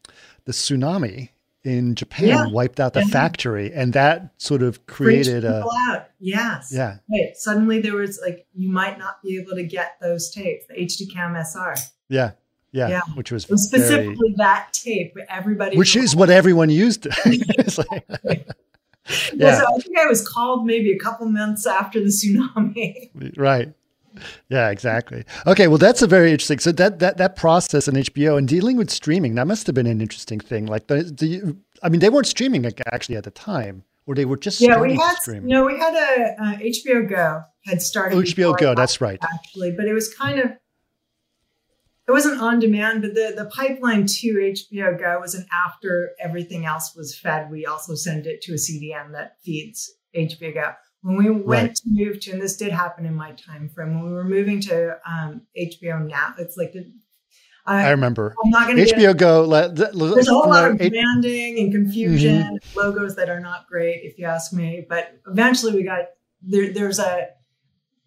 [0.46, 1.30] the tsunami
[1.64, 2.48] in Japan yeah.
[2.48, 3.08] wiped out the yeah.
[3.08, 6.08] factory, and that sort of created a out.
[6.20, 6.72] Yes.
[6.74, 6.98] Yeah.
[7.12, 7.36] Right.
[7.36, 11.36] Suddenly there was like you might not be able to get those tapes, the HDCAM
[11.36, 11.76] SR.
[12.10, 12.32] Yeah.
[12.78, 15.18] Yeah, yeah, which was, was specifically very, that tape.
[15.30, 17.08] Everybody, which is what everyone used.
[17.26, 18.06] like,
[19.34, 19.58] yeah.
[19.58, 23.10] So I think I was called maybe a couple months after the tsunami.
[23.38, 23.74] Right.
[24.50, 25.26] Yeah, exactly.
[25.48, 26.60] Okay, well, that's a very interesting.
[26.60, 29.88] So that that that process in HBO and dealing with streaming that must have been
[29.88, 30.68] an interesting thing.
[30.68, 34.38] Like the, the I mean, they weren't streaming actually at the time, or they were
[34.38, 34.80] just yeah.
[34.80, 38.16] We had you no, we had a uh, HBO Go had started.
[38.16, 39.20] Oh, HBO Go, that's right.
[39.24, 40.52] Actually, but it was kind of
[42.08, 46.66] it wasn't on demand, but the, the pipeline to HBO Go was an after everything
[46.66, 47.52] else was fed.
[47.52, 50.72] We also send it to a CDN that feeds HBO Go.
[51.02, 51.76] When we went right.
[51.76, 54.62] to move to, and this did happen in my time frame, when we were moving
[54.62, 56.92] to um, HBO now, it's like the,
[57.66, 58.34] I, I remember.
[58.44, 59.44] I'm not going to HBO get, Go.
[59.44, 62.80] Let, let, there's a whole lot of branding and confusion, mm-hmm.
[62.80, 64.86] logos that are not great, if you ask me.
[64.88, 66.06] But eventually, we got
[66.42, 66.72] there.
[66.72, 67.28] There's a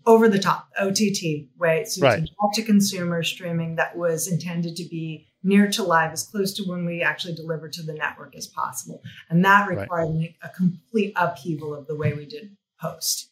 [0.07, 2.29] over the top OTT way, so right.
[2.55, 6.85] to consumer streaming that was intended to be near to live, as close to when
[6.85, 10.35] we actually deliver to the network as possible, and that required right.
[10.43, 13.31] a complete upheaval of the way we did post.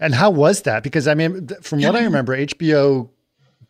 [0.00, 0.82] And how was that?
[0.82, 3.10] Because I mean, from what I remember, HBO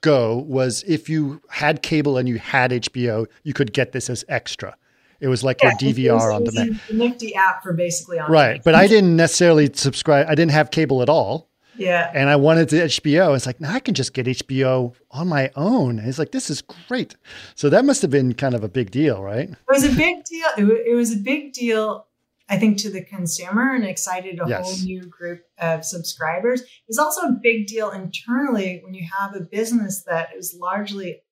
[0.00, 4.24] Go was if you had cable and you had HBO, you could get this as
[4.28, 4.76] extra.
[5.20, 6.80] It was like yeah, your DVR on demand.
[6.88, 8.60] The Nifty app for basically on right.
[8.64, 10.26] But I didn't necessarily subscribe.
[10.28, 11.51] I didn't have cable at all.
[11.76, 12.10] Yeah.
[12.14, 13.34] And I wanted the HBO.
[13.34, 15.98] It's like, now I can just get HBO on my own.
[15.98, 17.16] And it's like, this is great.
[17.54, 19.48] So that must have been kind of a big deal, right?
[19.48, 20.46] It was a big deal.
[20.56, 22.06] It was a big deal,
[22.48, 24.64] I think, to the consumer and excited a yes.
[24.64, 26.62] whole new group of subscribers.
[26.88, 31.22] It's also a big deal internally when you have a business that is largely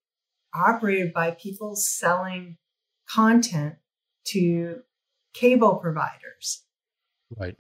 [0.55, 2.57] operated by people selling
[3.09, 3.76] content
[4.24, 4.81] to
[5.35, 6.64] cable providers.
[7.37, 7.57] Right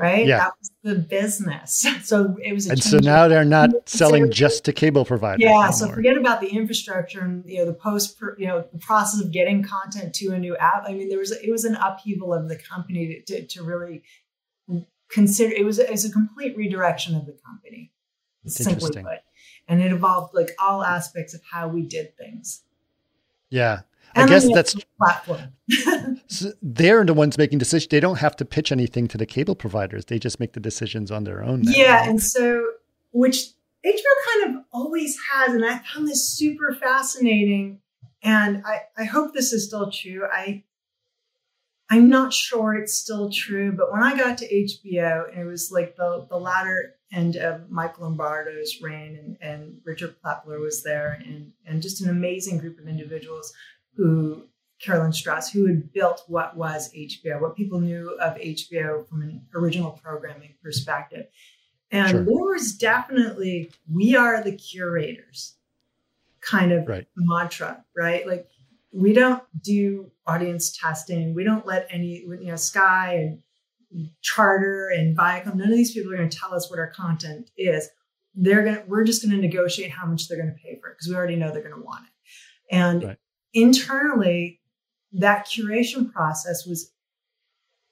[0.00, 0.26] right?
[0.26, 0.38] Yeah.
[0.38, 1.86] That was the business.
[2.02, 5.42] So it was, and so now they're not selling just to cable providers.
[5.42, 5.50] Yeah.
[5.50, 5.72] Anymore.
[5.72, 9.30] So forget about the infrastructure and you know the post, you know, the process of
[9.30, 10.84] getting content to a new app.
[10.86, 14.02] I mean, there was it was an upheaval of the company to, to really
[15.10, 15.54] consider.
[15.54, 17.92] It was it was a complete redirection of the company,
[18.46, 19.20] simply put,
[19.68, 22.62] and it involved like all aspects of how we did things.
[23.50, 23.80] Yeah,
[24.14, 25.40] I guess that's platform.
[26.26, 27.88] so they're the ones making decisions.
[27.88, 30.06] They don't have to pitch anything to the cable providers.
[30.06, 31.62] They just make the decisions on their own.
[31.62, 32.08] Now, yeah, right?
[32.08, 32.64] and so
[33.12, 33.46] which
[33.84, 37.80] HBO kind of always has, and I found this super fascinating.
[38.22, 40.26] And I, I hope this is still true.
[40.30, 40.64] I
[41.92, 45.96] I'm not sure it's still true, but when I got to HBO, it was like
[45.96, 51.52] the the latter end of Mike Lombardo's reign, and, and Richard Plepler was there, and
[51.66, 53.52] and just an amazing group of individuals
[53.96, 54.44] who
[54.80, 59.42] Carolyn Strauss, who had built what was HBO, what people knew of HBO from an
[59.54, 61.26] original programming perspective.
[61.90, 62.24] And sure.
[62.24, 65.56] there was definitely, we are the curators
[66.40, 67.06] kind of right.
[67.16, 68.26] mantra, right?
[68.26, 68.48] Like,
[68.92, 71.34] we don't do audience testing.
[71.34, 73.14] We don't let any, you know, Sky
[73.92, 76.90] and Charter and Viacom, none of these people are going to tell us what our
[76.90, 77.88] content is.
[78.34, 80.88] They're going to, we're just going to negotiate how much they're going to pay for
[80.88, 82.74] it because we already know they're going to want it.
[82.74, 83.18] And right
[83.52, 84.60] internally,
[85.12, 86.92] that curation process was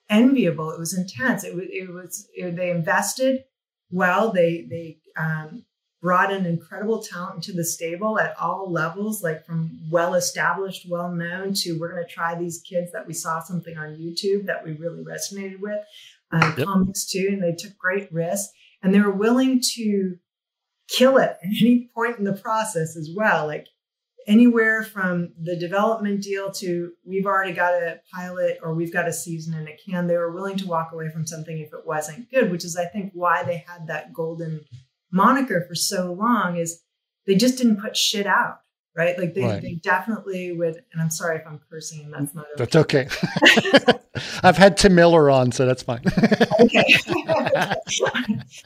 [0.09, 0.71] enviable.
[0.71, 1.45] It was intense.
[1.45, 3.45] It was, it was it, they invested
[3.91, 4.33] well.
[4.33, 5.65] They they um,
[6.01, 11.11] brought in incredible talent into the stable at all levels, like from well established, well
[11.11, 14.65] known to we're going to try these kids that we saw something on YouTube that
[14.65, 15.81] we really resonated with,
[16.33, 16.67] uh, yep.
[16.67, 20.17] comics too, and they took great risks and they were willing to
[20.89, 23.47] kill it at any point in the process as well.
[23.47, 23.67] Like
[24.29, 29.13] anywhere from the development deal to we've already got a pilot or we've got a
[29.13, 30.07] season in a can.
[30.07, 32.85] They were willing to walk away from something if it wasn't good, which is, I
[32.85, 34.61] think, why they had that golden
[35.11, 36.83] moniker for so long is
[37.27, 38.61] they just didn't put shit out.
[38.95, 39.19] Right.
[39.19, 39.63] Like they, right.
[39.63, 40.83] they definitely would.
[40.93, 42.47] And I'm sorry if I'm cursing and that's not.
[42.57, 43.09] That's okay.
[44.43, 46.03] I've had Tim Miller on, so that's fine.
[46.61, 46.85] okay.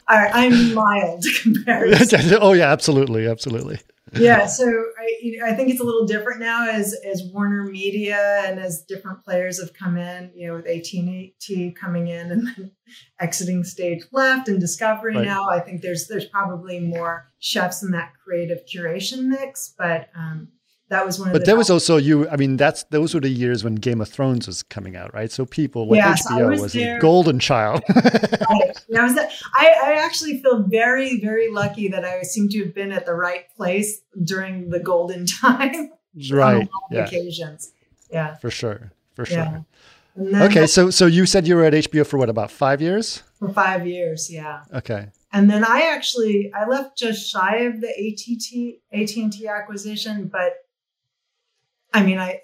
[0.09, 0.31] All right.
[0.33, 1.93] I'm mild compared.
[2.41, 2.71] oh, yeah.
[2.71, 3.27] Absolutely.
[3.27, 3.79] Absolutely
[4.15, 7.63] yeah, so I, you know, I think it's a little different now as as Warner
[7.63, 10.31] Media and as different players have come in.
[10.35, 12.71] You know, with AT and T coming in and then
[13.19, 15.25] exiting stage left and Discovery right.
[15.25, 15.49] now.
[15.49, 20.49] I think there's there's probably more chefs in that creative curation mix, but um,
[20.93, 23.29] that was one of but there was also you i mean that's those were the
[23.29, 25.31] years when game of thrones was coming out right?
[25.31, 27.83] So people when hbo was, was a golden child.
[27.93, 28.85] Right.
[28.89, 29.17] yeah, was
[29.55, 33.13] I, I actually feel very very lucky that i seem to have been at the
[33.13, 35.91] right place during the golden time
[36.31, 37.05] right yeah.
[37.05, 37.71] occasions.
[38.11, 38.35] Yeah.
[38.35, 39.65] For sure for sure.
[40.15, 40.43] Yeah.
[40.43, 43.23] okay so so you said you were at hbo for what about five years?
[43.39, 44.63] For five years yeah.
[44.73, 45.09] Okay.
[45.31, 50.53] And then I actually I left just shy of the ATT AT&T acquisition, but
[51.93, 52.41] I mean, I,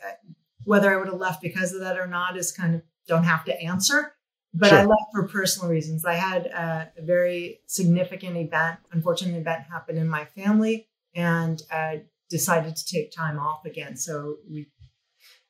[0.63, 3.43] whether I would have left because of that or not is kind of don't have
[3.45, 4.13] to answer.
[4.53, 4.79] But sure.
[4.79, 6.05] I left for personal reasons.
[6.05, 11.97] I had a, a, very significant event, unfortunate event happen in my family, and uh,
[12.29, 13.95] decided to take time off again.
[13.95, 14.67] So we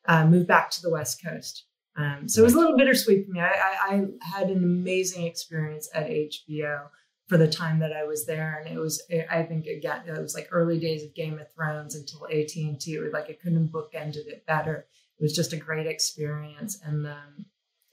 [0.06, 1.64] uh, moved back to the West Coast.
[1.96, 3.40] Um, so it was a little bittersweet for me.
[3.40, 6.88] I, I, I had an amazing experience at HBO
[7.30, 8.58] for the time that I was there.
[8.58, 11.94] And it was, I think again, it was like early days of Game of Thrones
[11.94, 12.94] until AT and T.
[12.94, 14.88] It was like I couldn't bookended it better.
[15.16, 17.44] It was just a great experience, and then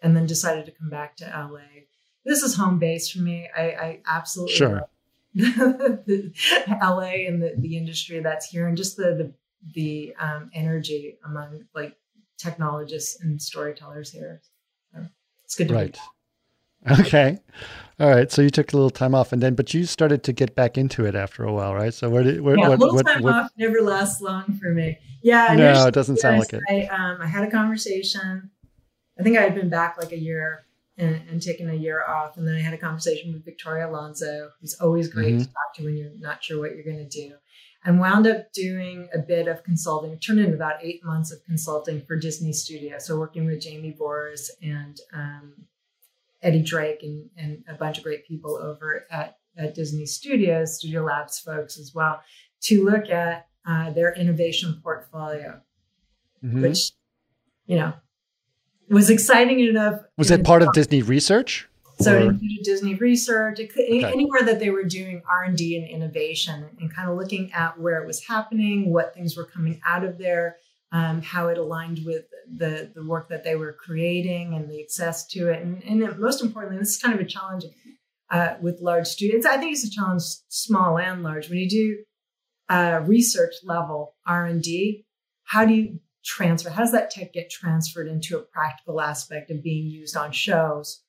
[0.02, 1.84] and then decided to come back to LA.
[2.26, 3.48] This is home base for me.
[3.56, 4.90] I, I absolutely sure.
[5.36, 6.34] the,
[6.82, 9.34] LA and the, the industry that's here, and just the the,
[9.76, 11.96] the um, energy among like
[12.40, 14.42] technologists and storytellers here.
[14.94, 15.06] So
[15.44, 16.00] it's good to right.
[17.00, 17.40] Okay.
[18.00, 18.32] All right.
[18.32, 20.78] So you took a little time off and then, but you started to get back
[20.78, 21.94] into it after a while, right?
[21.94, 24.70] So where did, where, yeah, what, little what, time what, off never lasts long for
[24.70, 25.00] me.
[25.24, 25.56] Yeah.
[25.56, 26.62] No, it doesn't sound like it.
[26.70, 28.52] I, um, I had a conversation.
[29.20, 32.38] I think I had been back like a year and, and taken a year off.
[32.38, 35.44] And then I had a conversation with Victoria Alonso, who's always great mm-hmm.
[35.44, 37.34] to talk to when you're not sure what you're going to do.
[37.84, 40.12] And wound up doing a bit of consulting.
[40.12, 42.98] It turned into about eight months of consulting for Disney Studio.
[43.00, 45.54] So working with Jamie Voris and um,
[46.42, 51.04] Eddie Drake and, and a bunch of great people over at, at Disney Studios, Studio
[51.04, 52.22] Labs folks as well,
[52.62, 55.62] to look at uh, their innovation portfolio,
[56.44, 56.62] mm-hmm.
[56.62, 56.92] which,
[57.66, 57.94] you know,
[58.90, 60.02] was exciting enough.
[60.18, 61.68] Was it part of Disney Research?
[62.00, 62.18] So or?
[62.18, 64.06] it included Disney Research, it okay.
[64.06, 67.80] anywhere that they were doing R and D and innovation, and kind of looking at
[67.80, 70.58] where it was happening, what things were coming out of there,
[70.92, 75.26] um, how it aligned with the the work that they were creating and the access
[75.28, 77.66] to it, and, and most importantly, this is kind of a challenge
[78.30, 79.46] uh, with large students.
[79.46, 81.50] I think it's a challenge, small and large.
[81.50, 82.04] When you do
[82.70, 85.06] uh, research level R and D,
[85.44, 86.70] how do you transfer?
[86.70, 91.04] How does that tech get transferred into a practical aspect of being used on shows,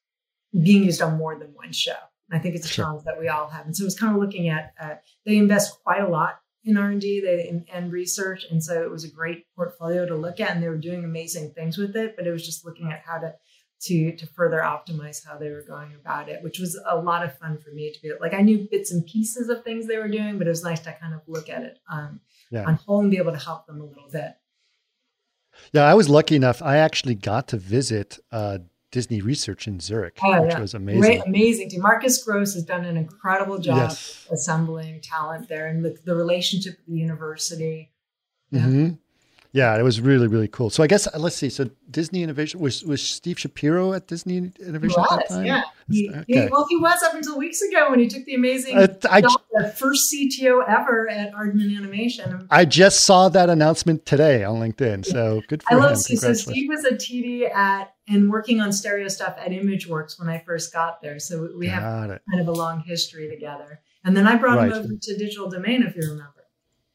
[0.52, 1.96] being used on more than one show?
[2.30, 2.84] I think it's a sure.
[2.84, 3.64] challenge that we all have.
[3.64, 7.20] And so it's kind of looking at, uh, they invest quite a lot in R&D
[7.20, 8.44] they, and research.
[8.50, 11.52] And so it was a great portfolio to look at and they were doing amazing
[11.52, 13.34] things with it, but it was just looking at how to
[13.80, 17.38] to to further optimize how they were going about it, which was a lot of
[17.38, 20.08] fun for me to be like I knew bits and pieces of things they were
[20.08, 22.64] doing, but it was nice to kind of look at it um, yeah.
[22.64, 24.34] on whole and be able to help them a little bit.
[25.72, 26.60] Yeah, I was lucky enough.
[26.60, 28.58] I actually got to visit uh,
[28.90, 30.60] Disney Research in Zurich, oh, which yeah.
[30.60, 31.00] was amazing.
[31.02, 31.82] Great, amazing team.
[31.82, 34.26] Markus Gross has done an incredible job yes.
[34.30, 37.92] assembling talent there and the, the relationship with the university.
[38.50, 38.60] Yeah.
[38.60, 38.94] Mm-hmm.
[39.52, 40.70] Yeah, it was really really cool.
[40.70, 41.48] So I guess let's see.
[41.48, 45.46] So Disney Innovation was was Steve Shapiro at Disney Innovation was, at that time.
[45.46, 46.24] Yeah, he, okay.
[46.26, 49.22] he, well, he was up until weeks ago when he took the amazing uh, I,
[49.22, 52.46] the first CTO ever at Aardman Animation.
[52.50, 55.06] I just saw that announcement today on LinkedIn.
[55.06, 55.96] So good for I love.
[55.96, 56.18] Steve.
[56.18, 60.38] So Steve was a TD at and working on stereo stuff at ImageWorks when I
[60.38, 61.18] first got there.
[61.18, 62.22] So we got have it.
[62.30, 63.80] kind of a long history together.
[64.04, 64.72] And then I brought right.
[64.72, 66.46] him over to Digital Domain, if you remember.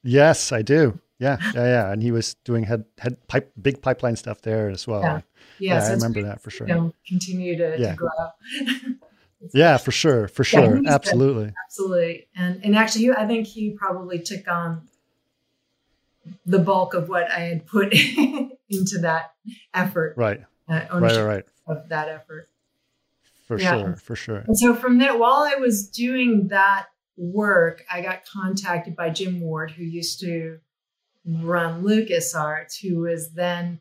[0.04, 1.00] Yes, I do.
[1.24, 1.92] Yeah, yeah, yeah.
[1.92, 5.02] And he was doing head head pipe big pipeline stuff there as well.
[5.02, 5.22] Yeah,
[5.60, 6.68] yeah, yeah so I remember that for sure.
[6.68, 7.92] You know, continue to, yeah.
[7.92, 8.10] to grow.
[9.54, 11.54] yeah, for sure, for sure, yeah, absolutely, good.
[11.66, 12.28] absolutely.
[12.36, 14.88] And and actually, I think he probably took on
[16.46, 17.94] the bulk of what I had put
[18.70, 19.34] into that
[19.74, 20.16] effort.
[20.18, 20.42] Right.
[20.68, 21.46] Uh, right, right.
[21.68, 22.50] Of that effort.
[23.48, 23.78] For yeah.
[23.78, 24.44] sure, for sure.
[24.48, 26.88] And so from there, while I was doing that
[27.18, 30.60] work, I got contacted by Jim Ward, who used to
[31.26, 33.80] run LucasArts, who was then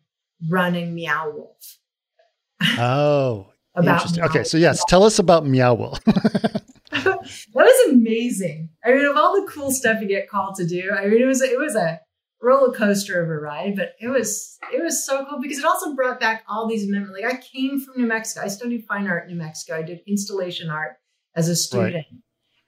[0.48, 1.78] running Meow Wolf.
[2.78, 4.24] Oh, interesting.
[4.24, 6.00] Okay, so yes, tell us about Meow Wolf.
[6.92, 7.18] that
[7.54, 8.68] was amazing.
[8.84, 11.26] I mean, of all the cool stuff you get called to do, I mean, it
[11.26, 12.00] was it was a
[12.42, 15.94] roller coaster of a ride, but it was it was so cool because it also
[15.94, 17.22] brought back all these memories.
[17.22, 18.44] Like I came from New Mexico.
[18.44, 19.76] I studied fine art in New Mexico.
[19.76, 20.96] I did installation art
[21.34, 21.94] as a student.
[21.94, 22.06] Right.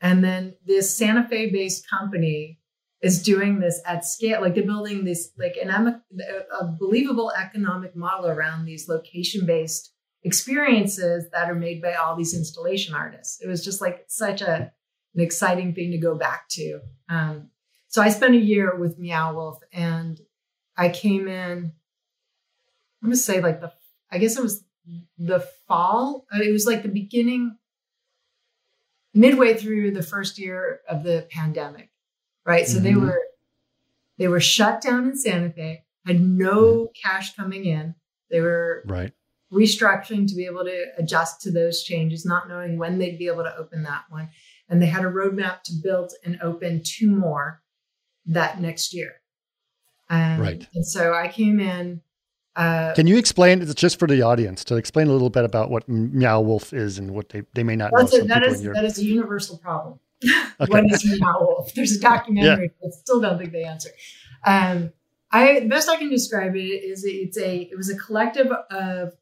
[0.01, 2.59] And then this Santa Fe based company
[3.05, 4.41] is doing this at scale.
[4.41, 9.93] Like they're building this like an a believable economic model around these location based
[10.23, 13.43] experiences that are made by all these installation artists.
[13.43, 14.73] It was just like such a
[15.15, 16.81] an exciting thing to go back to.
[17.09, 17.51] Um,
[17.89, 20.19] so I spent a year with Meow Wolf, and
[20.77, 21.73] I came in.
[23.03, 23.73] I'm gonna say like the
[24.11, 24.65] I guess it was
[25.19, 26.25] the fall.
[26.33, 27.59] It was like the beginning,
[29.13, 31.91] midway through the first year of the pandemic,
[32.45, 32.67] right?
[32.67, 32.85] So mm-hmm.
[32.85, 33.23] they were
[34.19, 36.85] they were shut down in Santa Fe, had no mm-hmm.
[37.03, 37.95] cash coming in.
[38.31, 39.13] They were right
[39.53, 43.45] restructuring to be able to adjust to those changes, not knowing when they'd be able
[43.45, 44.29] to open that one.
[44.69, 47.63] And they had a roadmap to build and open two more
[48.27, 49.13] that next year.
[50.11, 50.67] Um, right.
[50.75, 52.01] And so I came in
[52.57, 55.71] uh, Can you explain, it's just for the audience, to explain a little bit about
[55.71, 57.99] what Meow Wolf is and what they, they may not know?
[57.99, 59.99] A, that, is, that is a universal problem.
[60.23, 60.71] Okay.
[60.71, 61.75] what is Meow Wolf?
[61.75, 62.79] There's a documentary, yeah.
[62.81, 63.91] but still don't think they answer.
[64.47, 64.93] Um,
[65.31, 69.15] I, the best I can describe it is it's a, it was a collective of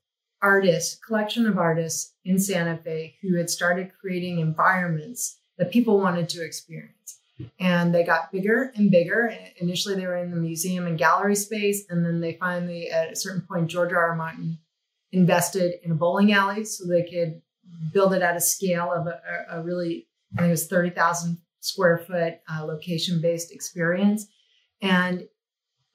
[0.43, 6.29] artists, collection of artists in Santa Fe who had started creating environments that people wanted
[6.31, 7.19] to experience
[7.59, 9.35] and they got bigger and bigger.
[9.57, 13.17] Initially, they were in the museum and gallery space, and then they finally, at a
[13.17, 14.11] certain point, George R.
[14.11, 14.17] R.
[14.17, 14.59] Martin
[15.13, 17.43] invested in a bowling alley so they could
[17.93, 19.21] build it at a scale of a,
[19.51, 20.07] a really,
[20.37, 24.27] I think it was thirty thousand square foot uh, location based experience,
[24.81, 25.25] and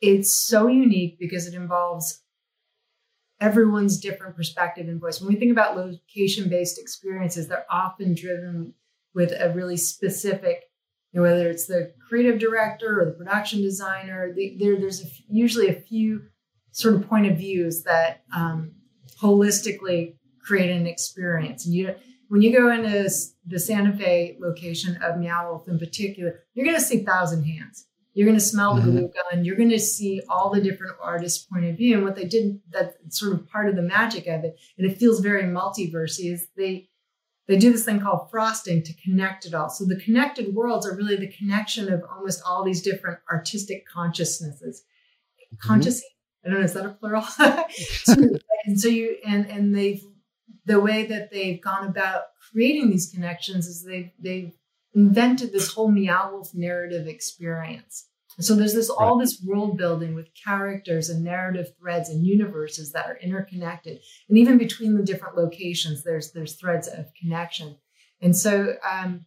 [0.02, 2.24] it's so unique because it involves
[3.40, 5.22] everyone's different perspective and voice.
[5.22, 8.74] When we think about location based experiences, they're often driven
[9.14, 10.64] with a really specific
[11.22, 15.74] whether it's the creative director or the production designer, the, there, there's a, usually a
[15.74, 16.22] few
[16.72, 18.72] sort of point of views that um,
[19.22, 20.16] holistically
[20.46, 21.66] create an experience.
[21.66, 21.96] And you,
[22.30, 23.10] when you go into
[23.46, 27.86] the Santa Fe location of Meow Wolf in particular, you're going to see thousand hands.
[28.14, 28.92] You're going to smell the mm-hmm.
[28.98, 29.46] glue gun.
[29.46, 31.98] You're going to see all the different artists' point of view.
[31.98, 34.98] And what they did, that's sort of part of the magic of it, and it
[34.98, 36.90] feels very multiverse, is they
[37.48, 39.70] they do this thing called frosting to connect it all.
[39.70, 44.82] So the connected worlds are really the connection of almost all these different artistic consciousnesses.
[45.54, 45.68] Mm-hmm.
[45.68, 46.04] Conscious,
[46.44, 47.24] I don't know, is that a plural?
[48.66, 50.04] and so you and and they've
[50.68, 54.54] the way that they've gone about creating these connections is they they've
[54.94, 58.08] invented this whole meow wolf narrative experience.
[58.40, 63.08] So there's this all this world building with characters and narrative threads and universes that
[63.08, 64.00] are interconnected,
[64.30, 67.78] and even between the different locations, there's there's threads of connection.
[68.22, 69.26] And so, um,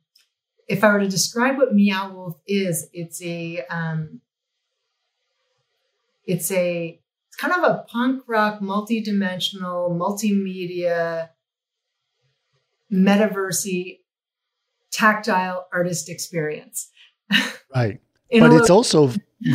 [0.69, 4.21] if I were to describe what Meow Wolf is, it's a um,
[6.25, 7.00] it's a
[7.31, 11.31] it's kind of a punk rock, multi-dimensional, multimedia,
[12.93, 14.01] metaversy,
[14.93, 16.91] tactile artist experience.
[17.75, 18.01] Right
[18.39, 19.11] but it's also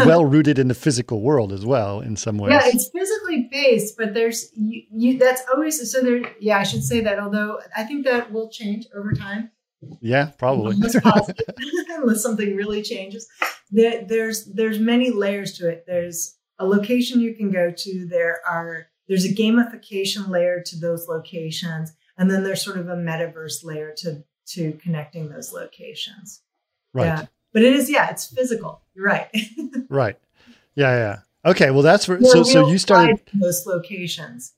[0.06, 2.52] well rooted in the physical world as well in some ways.
[2.52, 6.22] Yeah, it's physically based, but there's you, you, that's always so there.
[6.40, 7.20] Yeah, I should say that.
[7.20, 9.52] Although I think that will change over time.
[10.02, 10.76] Yeah, probably.
[10.76, 13.28] unless something really changes.
[13.72, 15.86] There, there's there's many layers to it.
[15.88, 18.06] There's a location you can go to.
[18.06, 22.96] There are there's a gamification layer to those locations, and then there's sort of a
[22.96, 26.42] metaverse layer to to connecting those locations.
[26.94, 27.06] Right.
[27.06, 27.26] Yeah.
[27.54, 28.82] But it is yeah it's physical.
[28.94, 29.30] You're right.
[29.88, 30.18] Right.
[30.74, 34.54] Yeah yeah okay well that's for so so you started those locations.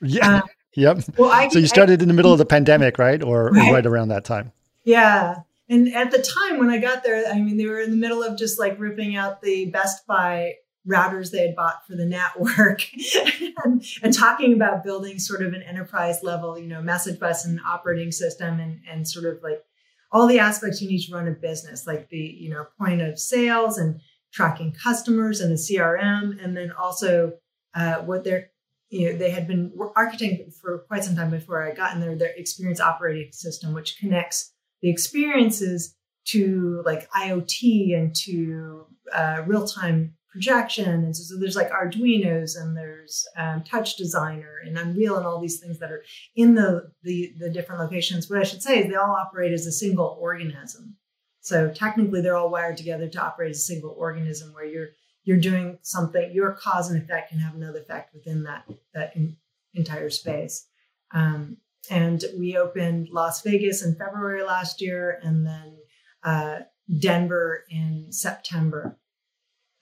[0.00, 0.36] Yeah.
[0.36, 0.42] Um,
[0.76, 1.04] yep.
[1.18, 3.22] well I, so you started I, in the middle of the pandemic right?
[3.22, 3.68] Or right.
[3.68, 4.52] or right around that time?
[4.84, 5.40] Yeah.
[5.68, 8.22] And at the time when i got there i mean they were in the middle
[8.22, 10.54] of just like ripping out the best buy
[10.88, 12.82] routers they had bought for the network
[13.64, 17.60] and, and, talking about building sort of an enterprise level you know message bus and
[17.64, 19.64] operating system and, and sort of like
[20.12, 23.18] all the aspects you need to run a business, like the you know point of
[23.18, 27.32] sales and tracking customers and the CRM, and then also
[27.74, 28.50] uh, what they're
[28.90, 32.14] you know they had been architecting for quite some time before I got in there.
[32.14, 34.52] Their experience operating system, which connects
[34.82, 41.04] the experiences to like IoT and to uh, real time projection.
[41.04, 45.40] And so, so, there's like Arduinos and there's um, Touch Designer and Unreal and all
[45.40, 46.02] these things that are
[46.34, 48.28] in the, the, the different locations.
[48.28, 50.96] What I should say is they all operate as a single organism.
[51.40, 54.90] So technically, they're all wired together to operate as a single organism, where you're
[55.24, 56.30] you're doing something.
[56.32, 58.64] Your cause and effect can have another effect within that
[58.94, 59.36] that in,
[59.74, 60.66] entire space.
[61.12, 61.58] Um,
[61.90, 65.76] and we opened Las Vegas in February last year, and then
[66.22, 66.60] uh,
[66.98, 68.98] Denver in September.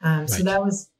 [0.03, 0.31] Um, right.
[0.31, 0.91] So that was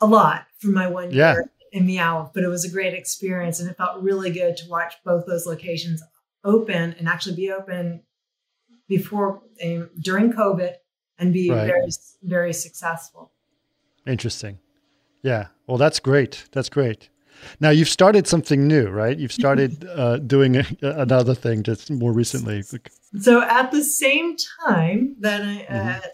[0.00, 1.34] a lot for my one yeah.
[1.34, 3.60] year in Meow, but it was a great experience.
[3.60, 6.02] And it felt really good to watch both those locations
[6.44, 8.02] open and actually be open
[8.88, 9.42] before
[10.00, 10.74] during COVID
[11.18, 11.66] and be right.
[11.66, 11.90] very
[12.22, 13.32] very successful.
[14.06, 14.58] Interesting.
[15.22, 15.48] Yeah.
[15.66, 16.46] Well, that's great.
[16.52, 17.10] That's great.
[17.60, 19.16] Now you've started something new, right?
[19.16, 22.62] You've started uh, doing a, another thing just more recently.
[23.20, 24.36] So at the same
[24.66, 25.88] time that I, mm-hmm.
[25.88, 26.08] uh,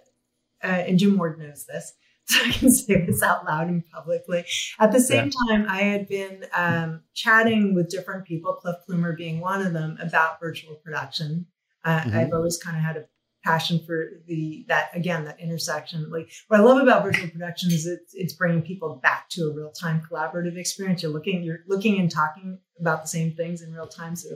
[0.67, 1.93] and Jim Ward knows this,
[2.27, 4.45] so I can say this out loud and publicly.
[4.79, 5.57] At the same yeah.
[5.57, 9.99] time, I had been um, chatting with different people, Cliff Plumer being one of them,
[10.01, 11.47] about virtual production.
[11.85, 12.17] Uh, mm-hmm.
[12.17, 13.05] I've always kind of had a
[13.47, 17.87] passion for the that again that intersection like what i love about virtual production is
[17.87, 22.11] it's, it's bringing people back to a real-time collaborative experience you're looking you're looking and
[22.11, 24.31] talking about the same things in real time so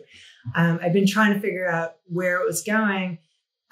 [0.55, 3.19] um, i've been trying to figure out where it was going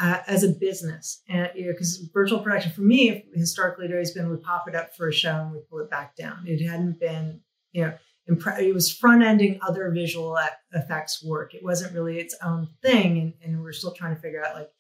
[0.01, 4.13] uh, as a business and you know because virtual production for me historically it always
[4.13, 6.45] been we pop it up for a show and we pull it back down.
[6.47, 7.41] It hadn't been
[7.73, 7.95] you know
[8.27, 10.39] it was front ending other visual
[10.73, 11.55] effects work.
[11.55, 14.71] It wasn't really its own thing and, and we're still trying to figure out like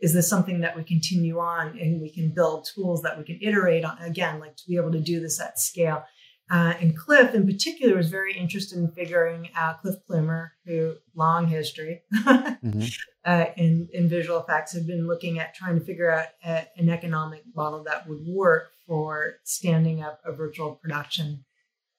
[0.00, 3.38] is this something that we continue on and we can build tools that we can
[3.40, 6.04] iterate on again like to be able to do this at scale
[6.50, 11.46] uh, and cliff in particular was very interested in figuring out cliff plumer who long
[11.46, 12.82] history mm-hmm.
[13.24, 16.90] uh, in, in visual effects had been looking at trying to figure out a, an
[16.90, 21.44] economic model that would work for standing up a virtual production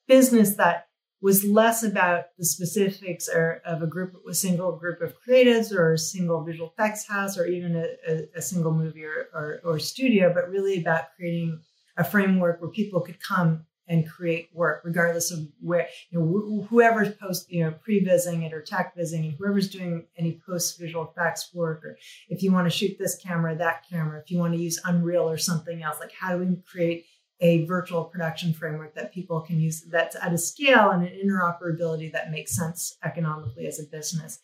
[0.06, 0.86] business that
[1.20, 5.94] was less about the specifics or, of a group, a single group of creatives or
[5.94, 9.78] a single visual effects house or even a, a, a single movie or, or, or,
[9.78, 11.58] studio, but really about creating
[11.96, 16.68] a framework where people could come and create work, regardless of where, you know, wh-
[16.68, 21.04] whoever's post, you know, pre-vising it or tech vising and whoever's doing any post visual
[21.08, 21.96] effects work, or
[22.28, 25.28] if you want to shoot this camera, that camera, if you want to use Unreal
[25.28, 27.06] or something else, like how do we create
[27.40, 32.10] a virtual production framework that people can use that's at a scale and an interoperability
[32.12, 34.38] that makes sense economically as a business.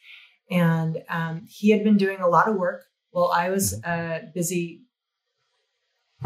[0.51, 4.82] And um, he had been doing a lot of work while I was uh, busy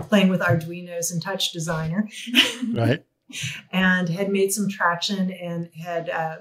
[0.08, 2.08] playing with Arduinos and Touch Designer.
[2.72, 3.04] right.
[3.72, 6.36] and had made some traction and had uh,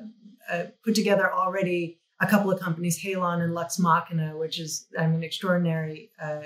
[0.51, 5.08] uh, put together already a couple of companies, Halon and Lux Machina, which is I
[5.08, 6.43] mean extraordinary uh,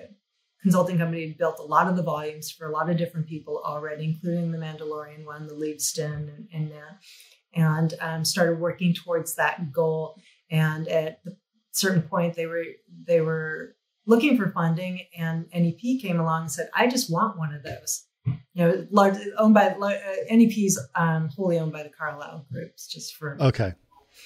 [0.61, 3.61] consulting company Had built a lot of the volumes for a lot of different people
[3.65, 6.93] already, including the Mandalorian one, the Leavesden, and, and uh,
[7.53, 10.15] and um, started working towards that goal.
[10.51, 11.31] And at a
[11.71, 12.65] certain point, they were
[13.05, 13.75] they were
[14.09, 18.05] looking for funding, and NEP came along and said, "I just want one of those."
[18.25, 19.99] You know, large, owned by uh,
[20.29, 23.73] NEP's um, wholly owned by the Carlyle groups, just for okay,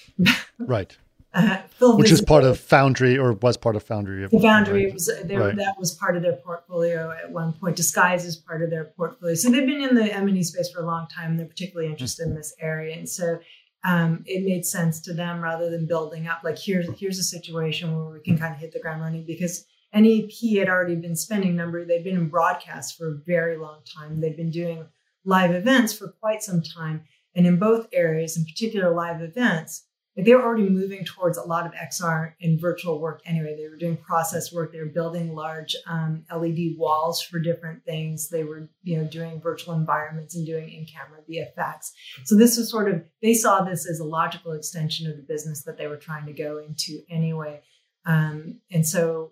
[0.60, 0.98] right.
[1.36, 4.28] Uh, Which is part of Foundry or was part of Foundry.
[4.28, 4.94] The Foundry right.
[4.94, 5.56] was their, right.
[5.56, 7.76] that was part of their portfolio at one point.
[7.76, 9.34] Disguise is part of their portfolio.
[9.34, 11.36] So they've been in the M&E space for a long time.
[11.36, 13.40] They're particularly interested in this area, and so
[13.84, 16.42] um, it made sense to them rather than building up.
[16.44, 19.66] Like here's here's a situation where we can kind of hit the ground running because
[19.94, 21.86] NEP had already been spending number.
[21.86, 24.20] They'd been in broadcast for a very long time.
[24.20, 24.86] They'd been doing
[25.26, 27.04] live events for quite some time,
[27.36, 29.86] and in both areas, in particular live events
[30.16, 33.56] they were already moving towards a lot of XR and virtual work anyway.
[33.58, 34.72] They were doing process work.
[34.72, 38.30] They were building large um, LED walls for different things.
[38.30, 41.92] They were, you know, doing virtual environments and doing in-camera VFX.
[42.26, 45.64] So this was sort of they saw this as a logical extension of the business
[45.64, 47.62] that they were trying to go into anyway.
[48.06, 49.32] Um, and so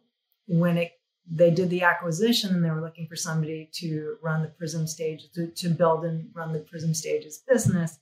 [0.51, 0.91] when it
[1.29, 5.31] they did the acquisition and they were looking for somebody to run the Prism stage
[5.33, 7.99] to, to build and run the Prism stages business.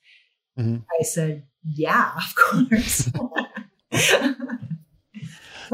[0.57, 0.77] Mm-hmm.
[0.99, 3.11] I said, yeah, of course.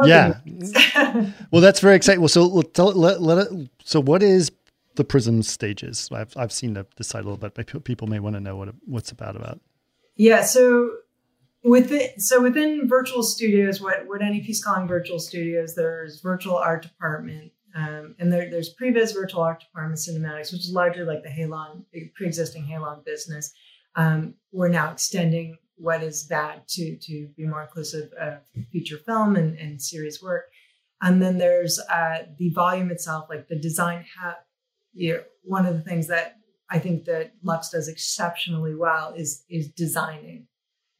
[0.04, 0.34] yeah.
[1.52, 2.20] well, that's very exciting.
[2.20, 4.52] Well, so tell, let, let it, so what is
[4.96, 6.10] the Prism stages?
[6.12, 8.58] I've, I've seen the, the site a little bit, but people may want to know
[8.58, 9.62] what it, what's about about.
[10.18, 10.44] Yeah.
[10.44, 10.92] So
[12.20, 18.16] so within virtual studios, what, what NEP's calling virtual studios, there's virtual art department, um,
[18.20, 21.84] and there, there's previs virtual art department cinematics, which is largely like the Halon,
[22.16, 23.52] pre-existing Halon business.
[23.96, 28.40] Um, we're now extending what is that to to be more inclusive of
[28.72, 30.46] feature film and, and series work.
[31.02, 34.06] And then there's uh, the volume itself, like the design.
[34.18, 34.40] Ha-
[34.94, 36.38] you know, one of the things that
[36.70, 40.48] I think that Lux does exceptionally well is is designing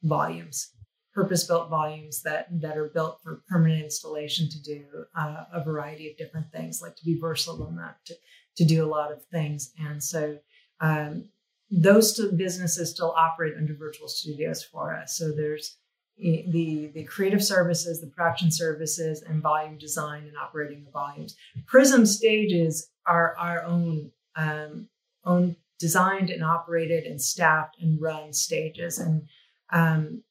[0.02, 0.72] volumes,
[1.14, 4.84] purpose-built volumes that that are built for permanent installation to do
[5.18, 8.14] uh, a variety of different things, like to be versatile that to
[8.56, 9.72] to do a lot of things.
[9.78, 10.38] And so
[10.80, 11.28] um,
[11.70, 15.16] those businesses still operate under virtual studios for us.
[15.16, 15.78] So there's
[16.16, 21.36] the the creative services, the production services, and volume design and operating the volumes.
[21.66, 24.88] Prism stages are our own um,
[25.24, 28.98] own designed and operated and staffed and run stages.
[28.98, 29.28] And
[29.70, 30.22] um,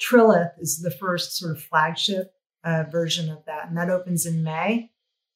[0.00, 2.32] Trilith is the first sort of flagship
[2.64, 4.90] uh, version of that, and that opens in May.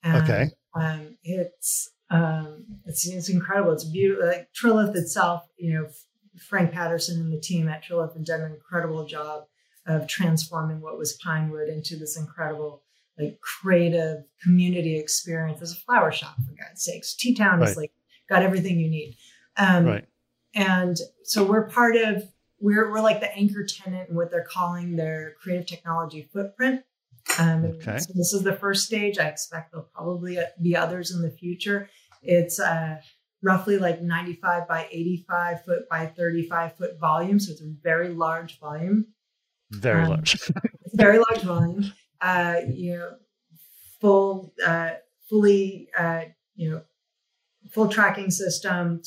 [0.04, 0.50] okay.
[0.74, 3.72] Um, it's um, it's it's incredible.
[3.72, 4.26] It's beautiful.
[4.26, 5.88] Like Trilith itself, you know,
[6.48, 9.44] Frank Patterson and the team at Trilith have done an incredible job
[9.86, 12.82] of transforming what was Pinewood into this incredible,
[13.18, 16.36] like creative community experience as a flower shop.
[16.36, 17.68] For God's sakes, T Town right.
[17.68, 17.92] is like
[18.28, 19.16] got everything you need.
[19.56, 20.04] Um, right.
[20.54, 22.24] And so we're part of
[22.60, 26.82] we're we're like the anchor tenant in what they're calling their creative technology footprint.
[27.38, 27.98] Um, okay.
[27.98, 29.18] So this is the first stage.
[29.18, 31.88] I expect there'll probably be others in the future.
[32.22, 33.00] It's uh,
[33.42, 37.40] roughly like 95 by 85 foot by 35 foot volume.
[37.40, 39.06] So it's a very large volume.
[39.70, 40.38] Very um, large.
[40.94, 41.92] very large volume.
[42.20, 43.12] Uh, you know,
[44.00, 44.90] full, uh,
[45.28, 46.24] fully, uh,
[46.56, 46.82] you know,
[47.70, 49.00] full tracking system,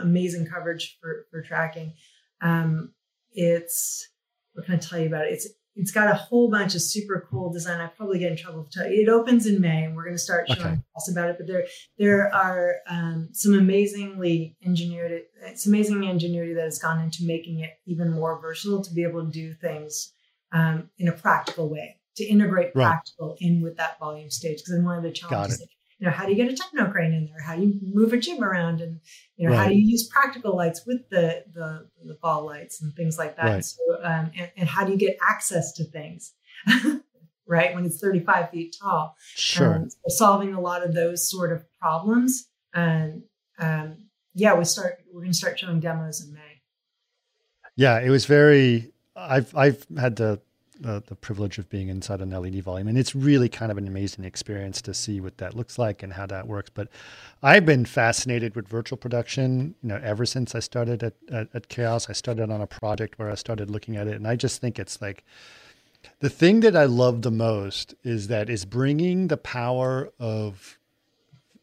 [0.00, 1.94] amazing coverage for, for tracking.
[2.42, 2.92] Um,
[3.30, 4.08] it's,
[4.52, 5.32] what can I tell you about it?
[5.32, 7.80] It's it's got a whole bunch of super cool design.
[7.80, 8.64] I probably get in trouble.
[8.64, 9.02] To tell you.
[9.02, 10.80] It opens in May, and we're going to start showing okay.
[10.96, 11.36] us about it.
[11.38, 11.64] But there,
[11.98, 15.22] there are um, some amazingly engineered.
[15.42, 19.24] It's amazing ingenuity that has gone into making it even more versatile to be able
[19.24, 20.12] to do things
[20.52, 22.88] um, in a practical way, to integrate right.
[22.88, 24.58] practical in with that volume stage.
[24.58, 25.66] Because one of the challenges
[26.02, 27.40] you know, how do you get a techno crane in there?
[27.40, 28.80] How do you move a gym around?
[28.80, 28.98] And,
[29.36, 29.62] you know, right.
[29.62, 33.36] how do you use practical lights with the, the, the ball lights and things like
[33.36, 33.44] that?
[33.44, 33.64] Right.
[33.64, 36.32] So, um, and, and, how do you get access to things?
[37.46, 37.72] right.
[37.72, 39.14] When it's 35 feet tall.
[39.36, 39.76] Sure.
[39.76, 42.48] Um, so solving a lot of those sort of problems.
[42.74, 43.22] And,
[43.60, 46.62] um, yeah, we start, we're going to start showing demos in May.
[47.76, 48.00] Yeah.
[48.00, 50.40] It was very, I've, I've had the
[50.82, 52.88] the, the privilege of being inside an LED volume.
[52.88, 56.12] And it's really kind of an amazing experience to see what that looks like and
[56.12, 56.70] how that works.
[56.72, 56.88] But
[57.42, 61.68] I've been fascinated with virtual production, you know, ever since I started at, at, at
[61.68, 62.10] Chaos.
[62.10, 64.16] I started on a project where I started looking at it.
[64.16, 65.24] And I just think it's like,
[66.20, 70.78] the thing that I love the most is that is bringing the power of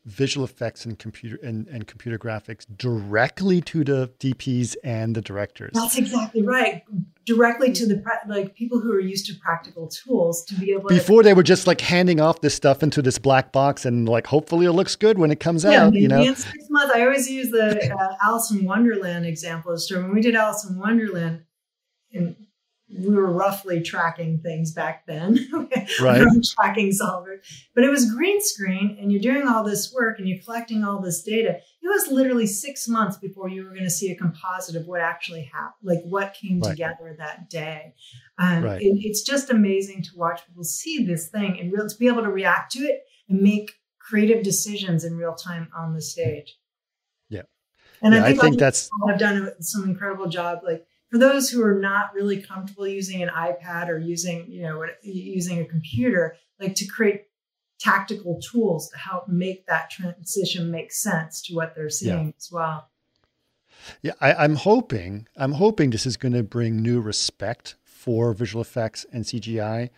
[0.09, 5.71] visual effects and computer and, and computer graphics directly to the DPs and the directors.
[5.73, 6.83] That's exactly right.
[7.25, 10.89] Directly to the like people who are used to practical tools to be able.
[10.89, 14.09] Before to, they were just like handing off this stuff into this black box and
[14.09, 15.93] like hopefully it looks good when it comes yeah, out.
[15.93, 16.93] You know, in six months.
[16.95, 19.77] I always use the uh, Alice in Wonderland example.
[19.77, 21.43] So when we did Alice in Wonderland,
[22.11, 22.35] in
[22.91, 25.37] we were roughly tracking things back then,
[26.01, 26.27] right?
[26.55, 27.39] tracking solvers,
[27.75, 30.99] but it was green screen, and you're doing all this work and you're collecting all
[30.99, 31.59] this data.
[31.81, 35.01] It was literally six months before you were going to see a composite of what
[35.01, 36.71] actually happened, like what came right.
[36.71, 37.93] together that day.
[38.39, 38.81] Um, right.
[38.81, 42.23] it, it's just amazing to watch people see this thing and real, to be able
[42.23, 46.57] to react to it and make creative decisions in real time on the stage.
[47.29, 47.43] Yeah,
[48.01, 51.17] and yeah, I think, that's I think that's have done some incredible job, like for
[51.17, 55.65] those who are not really comfortable using an iPad or using, you know, using a
[55.65, 57.25] computer, like to create
[57.79, 62.31] tactical tools to help make that transition make sense to what they're seeing yeah.
[62.37, 62.89] as well.
[64.01, 68.61] Yeah, I, am hoping I'm hoping this is going to bring new respect for visual
[68.61, 69.89] effects and CGI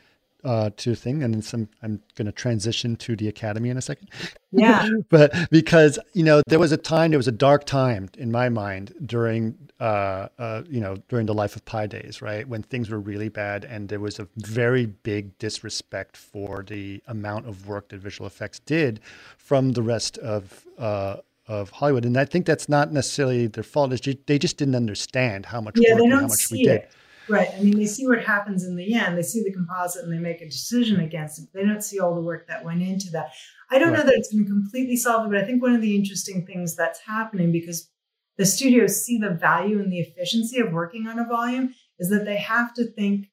[0.43, 1.69] uh, to thing, and then some.
[1.81, 4.09] I'm going to transition to the academy in a second.
[4.51, 8.31] Yeah, but because you know there was a time, there was a dark time in
[8.31, 12.63] my mind during, uh, uh, you know, during the life of Pi days, right, when
[12.63, 17.67] things were really bad, and there was a very big disrespect for the amount of
[17.67, 18.99] work that visual effects did
[19.37, 20.65] from the rest of.
[20.77, 21.17] Uh,
[21.47, 23.91] of Hollywood, and I think that's not necessarily their fault.
[23.91, 26.87] It's just, they just didn't understand how much yeah, work and how much we did.
[27.29, 27.49] Right.
[27.55, 29.17] I mean, they see what happens in the end.
[29.17, 31.49] They see the composite and they make a decision against it.
[31.53, 33.31] They don't see all the work that went into that.
[33.69, 33.99] I don't right.
[33.99, 36.45] know that it's going to completely solve it, but I think one of the interesting
[36.45, 37.89] things that's happening because
[38.37, 42.25] the studios see the value and the efficiency of working on a volume is that
[42.25, 43.27] they have to think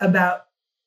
[0.00, 0.42] about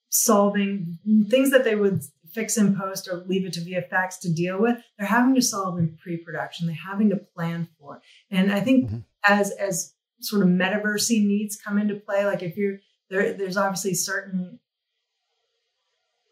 [0.09, 0.99] solving
[1.29, 2.01] things that they would
[2.33, 4.77] fix in post or leave it to VFX to deal with.
[4.97, 6.67] They're having to solve in pre-production.
[6.67, 8.01] They're having to plan for.
[8.29, 8.99] And I think mm-hmm.
[9.25, 12.25] as as sort of metaversy needs come into play.
[12.25, 12.77] Like if you're
[13.09, 14.59] there, there's obviously certain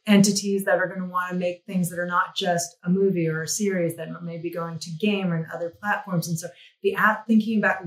[0.07, 3.27] entities that are going to want to make things that are not just a movie
[3.27, 6.27] or a series that may be going to game or other platforms.
[6.27, 6.47] And so
[6.81, 7.77] the app thinking about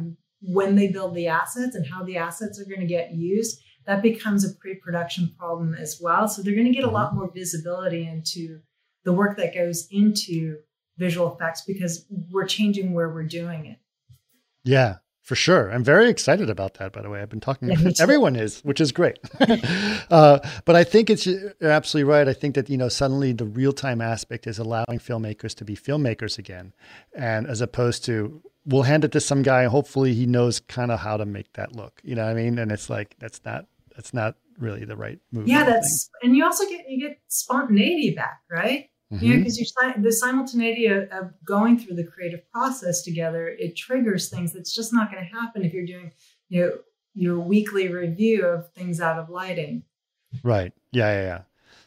[0.41, 4.03] when they build the assets and how the assets are going to get used, that
[4.03, 6.29] becomes a pre-production problem as well.
[6.29, 7.19] So they're going to get a lot mm-hmm.
[7.19, 8.61] more visibility into
[9.05, 10.59] the work that goes into
[10.99, 13.79] visual effects because we're changing where we're doing it.
[14.65, 15.71] Yeah, for sure.
[15.71, 17.23] I'm very excited about that, by the way.
[17.23, 19.21] I've been talking, yeah, everyone is, which is great.
[20.11, 22.29] uh, but I think it's you're absolutely right.
[22.29, 25.77] I think that, you know, suddenly the real time aspect is allowing filmmakers to be
[25.77, 26.73] filmmakers again.
[27.15, 30.99] And as opposed to, we'll hand it to some guy, hopefully he knows kind of
[30.99, 32.01] how to make that look.
[32.03, 32.59] You know what I mean?
[32.59, 35.47] And it's like, that's not, that's not really the right move.
[35.47, 38.91] Yeah, that's, and you also get, you get spontaneity back, right?
[39.13, 39.25] Mm-hmm.
[39.25, 44.31] You know, because the simultaneity of, of, going through the creative process together, it triggers
[44.31, 46.13] things that's just not going to happen if you're doing,
[46.49, 46.73] you know,
[47.15, 49.83] your weekly review of things out of lighting.
[50.43, 50.73] Right.
[50.93, 51.13] Yeah.
[51.13, 51.23] Yeah.
[51.23, 51.41] Yeah.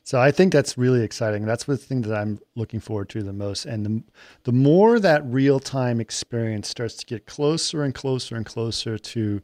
[0.03, 1.45] So I think that's really exciting.
[1.45, 3.65] That's the thing that I'm looking forward to the most.
[3.65, 4.03] And the,
[4.43, 9.41] the more that real time experience starts to get closer and closer and closer to,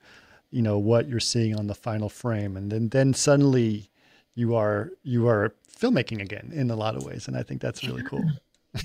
[0.52, 3.90] you know, what you're seeing on the final frame, and then then suddenly
[4.36, 7.84] you are you are filmmaking again in a lot of ways, and I think that's
[7.84, 8.24] really cool.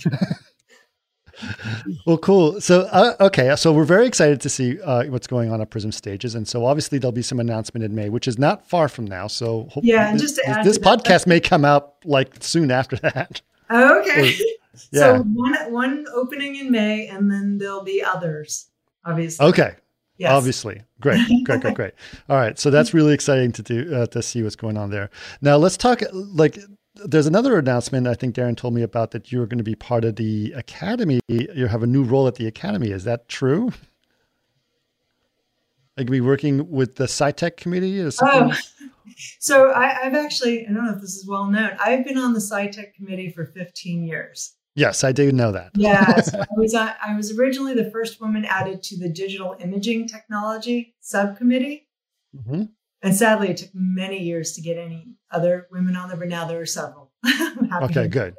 [2.07, 2.61] well, cool.
[2.61, 5.93] So, uh, okay, so we're very excited to see uh, what's going on at Prism
[5.93, 9.05] Stages, and so obviously there'll be some announcement in May, which is not far from
[9.05, 9.27] now.
[9.27, 13.41] So, yeah, and just to add this, podcast may come out like soon after that.
[13.71, 14.21] Okay.
[14.21, 14.25] Or,
[14.93, 15.01] yeah.
[15.01, 18.69] So one one opening in May, and then there'll be others.
[19.05, 19.47] Obviously.
[19.47, 19.75] Okay.
[20.19, 20.33] Yes.
[20.33, 20.83] Obviously.
[21.01, 21.21] Great.
[21.45, 21.95] Great, great, great.
[22.29, 22.59] All right.
[22.59, 25.11] So that's really exciting to do, uh, to see what's going on there.
[25.43, 26.59] Now let's talk like
[27.05, 30.05] there's another announcement I think Darren told me about that you're going to be part
[30.05, 31.21] of the academy.
[31.29, 32.91] You have a new role at the academy.
[32.91, 33.73] Is that true?
[35.97, 38.53] Like be working with the SciTech committee or something?
[38.53, 38.89] Oh,
[39.39, 41.77] so I, have actually, I don't know if this is well known.
[41.81, 44.56] I've been on the SciTech committee for 15 years.
[44.77, 45.71] Yes, I do know that.
[45.75, 49.57] yeah, so I was uh, I was originally the first woman added to the digital
[49.59, 51.89] imaging technology subcommittee.
[52.37, 52.65] Mm-hmm.
[53.03, 56.47] And sadly, it took many years to get any other women on there, but now
[56.47, 57.11] there are several.
[57.83, 58.35] okay, good.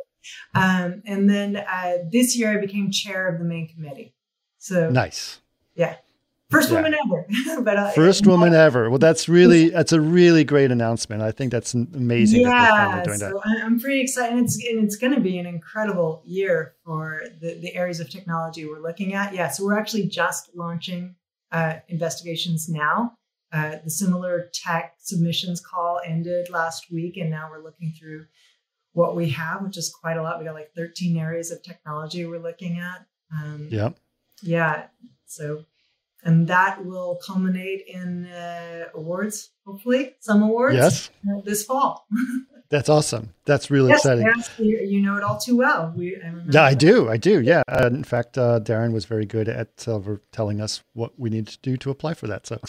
[0.54, 4.14] Um, and then uh, this year, I became chair of the main committee.
[4.58, 5.40] So nice.
[5.76, 5.96] Yeah.
[6.50, 6.76] First yeah.
[6.78, 7.26] woman ever,
[7.62, 8.90] but uh, first woman ever.
[8.90, 11.22] Well, that's really that's a really great announcement.
[11.22, 12.42] I think that's amazing.
[12.42, 14.38] Yeah, that so I'm pretty excited.
[14.38, 18.10] And it's and it's going to be an incredible year for the the areas of
[18.10, 19.34] technology we're looking at.
[19.34, 21.16] Yeah, so we're actually just launching
[21.52, 23.18] uh, investigations now.
[23.52, 28.26] Uh, the similar tech submissions call ended last week, and now we're looking through
[28.94, 30.40] what we have, which is quite a lot.
[30.40, 33.06] We got like 13 areas of technology we're looking at.
[33.32, 33.90] Um, yeah.
[34.42, 34.88] Yeah.
[35.26, 35.66] So,
[36.24, 40.76] and that will culminate in uh, awards, hopefully, some awards.
[40.76, 41.10] Yes.
[41.46, 42.08] This fall.
[42.70, 43.34] That's awesome.
[43.46, 44.26] That's really yes, exciting.
[44.26, 45.94] Yes, you know it all too well.
[45.96, 47.10] We, I yeah, I do.
[47.10, 47.40] I do.
[47.40, 47.64] Yeah.
[47.66, 50.02] Uh, in fact, uh, Darren was very good at uh,
[50.34, 52.46] telling us what we need to do to apply for that.
[52.46, 52.60] So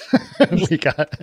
[0.71, 1.21] we got.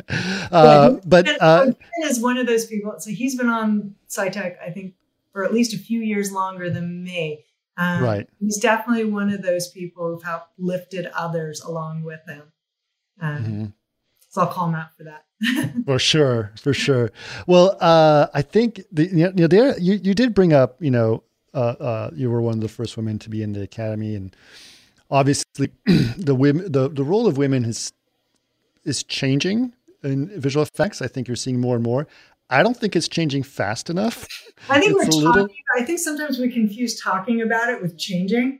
[0.51, 1.71] Uh, but uh,
[2.03, 2.95] is one of those people.
[2.99, 4.95] So he's been on SciTech, I think,
[5.31, 7.45] for at least a few years longer than me.
[7.77, 8.29] Um, right.
[8.39, 12.43] He's definitely one of those people who've helped lifted others along with him.
[13.19, 13.65] Um, mm-hmm.
[14.29, 15.25] So I'll call him out for that.
[15.85, 17.11] for sure, for sure.
[17.47, 21.23] Well, uh, I think the, you know there you you did bring up you know
[21.53, 24.35] uh, uh, you were one of the first women to be in the academy, and
[25.09, 25.71] obviously
[26.17, 27.93] the women the the role of women is
[28.83, 29.73] is changing
[30.03, 31.01] in visual effects.
[31.01, 32.07] I think you're seeing more and more.
[32.49, 34.27] I don't think it's changing fast enough.
[34.69, 35.41] I think it's we're talking.
[35.41, 35.49] Little...
[35.77, 38.59] I think sometimes we confuse talking about it with changing.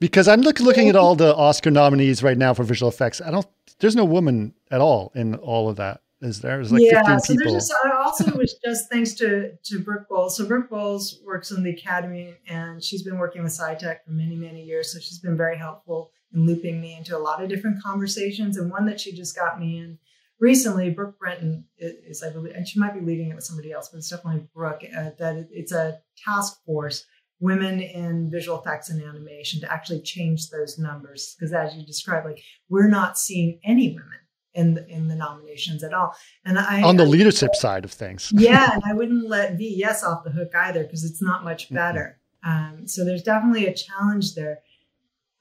[0.00, 3.20] Because I'm look, looking at all the Oscar nominees right now for visual effects.
[3.20, 3.46] I don't.
[3.78, 6.00] There's no woman at all in all of that.
[6.20, 6.56] Is there?
[6.56, 7.52] There's like yeah, 15 so people.
[7.52, 10.36] Just, also it was just thanks to to Brooke Bowles.
[10.36, 14.36] So Brooke Bowles works in the academy, and she's been working with SciTech for many
[14.36, 14.92] many years.
[14.92, 18.56] So she's been very helpful in looping me into a lot of different conversations.
[18.56, 19.98] And one that she just got me in
[20.42, 23.88] recently, Brooke Breton is, I believe, and she might be leading it with somebody else,
[23.88, 24.82] but it's definitely Brooke.
[24.84, 27.06] Uh, that it's a task force
[27.40, 32.24] women in visual effects and animation to actually change those numbers because as you described
[32.24, 34.20] like we're not seeing any women
[34.54, 36.14] in the, in the nominations at all
[36.44, 40.04] and i on the leadership I, side of things yeah and i wouldn't let ves
[40.04, 42.74] off the hook either because it's not much better mm-hmm.
[42.74, 44.60] um, so there's definitely a challenge there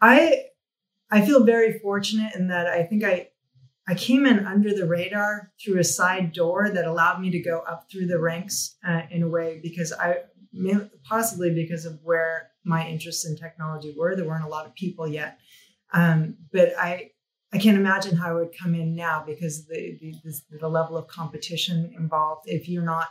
[0.01, 0.45] i
[1.11, 3.27] i feel very fortunate in that i think i
[3.87, 7.59] I came in under the radar through a side door that allowed me to go
[7.67, 10.17] up through the ranks uh, in a way because I
[11.03, 14.15] possibly because of where my interests in technology were.
[14.15, 15.39] There weren't a lot of people yet,
[15.93, 17.11] um, but I
[17.53, 21.07] I can't imagine how I would come in now because the, the the level of
[21.07, 22.43] competition involved.
[22.47, 23.09] If you're not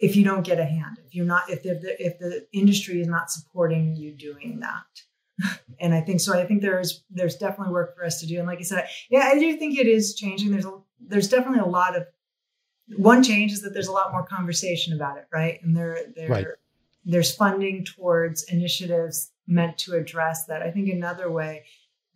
[0.00, 3.06] if you don't get a hand, if you're not, if the, if the industry is
[3.06, 5.02] not supporting you doing that,
[5.80, 6.38] and I think so.
[6.38, 8.38] I think there's there's definitely work for us to do.
[8.38, 10.50] And like I said, yeah, I do think it is changing.
[10.50, 12.06] There's a, there's definitely a lot of
[12.96, 15.62] one change is that there's a lot more conversation about it, right?
[15.62, 16.46] And there, there, right.
[17.04, 20.62] there's funding towards initiatives meant to address that.
[20.62, 21.64] I think another way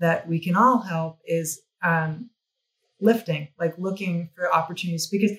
[0.00, 2.30] that we can all help is um,
[3.00, 5.32] lifting, like looking for opportunities, because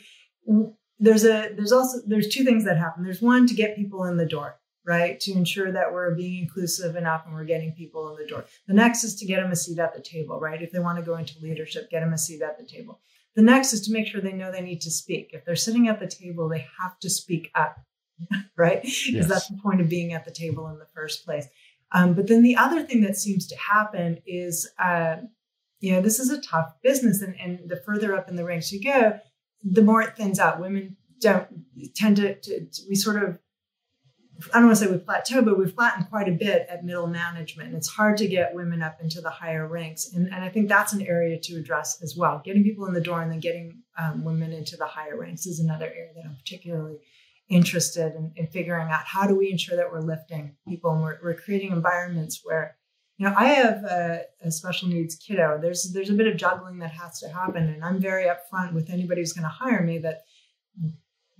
[1.00, 3.04] there's a there's also there's two things that happen.
[3.04, 5.20] There's one to get people in the door, right?
[5.22, 8.46] To ensure that we're being inclusive enough and we're getting people in the door.
[8.68, 10.62] The next is to get them a seat at the table, right?
[10.62, 13.00] If they want to go into leadership, get them a seat at the table.
[13.36, 15.32] The next is to make sure they know they need to speak.
[15.34, 17.78] If they're sitting at the table, they have to speak up.
[18.58, 18.82] right?
[18.82, 19.28] Because yes.
[19.28, 21.48] that's the point of being at the table in the first place.
[21.92, 25.18] Um, but then the other thing that seems to happen is, uh,
[25.80, 28.72] you know, this is a tough business, and, and the further up in the ranks
[28.72, 29.20] you go,
[29.64, 30.60] the more it thins out.
[30.60, 31.48] Women don't
[31.96, 33.38] tend to, to, to we sort of
[34.54, 37.08] I don't want to say we plateau, but we've flattened quite a bit at middle
[37.08, 37.70] management.
[37.70, 40.12] And it's hard to get women up into the higher ranks.
[40.14, 42.42] And, and I think that's an area to address as well.
[42.44, 45.60] Getting people in the door and then getting um, women into the higher ranks is
[45.60, 46.98] another area that I'm particularly
[47.48, 51.18] interested in, in figuring out how do we ensure that we're lifting people and we're,
[51.24, 52.76] we're creating environments where,
[53.18, 55.60] you know, I have a, a special needs kiddo.
[55.62, 58.90] There's there's a bit of juggling that has to happen, and I'm very upfront with
[58.90, 60.24] anybody who's going to hire me that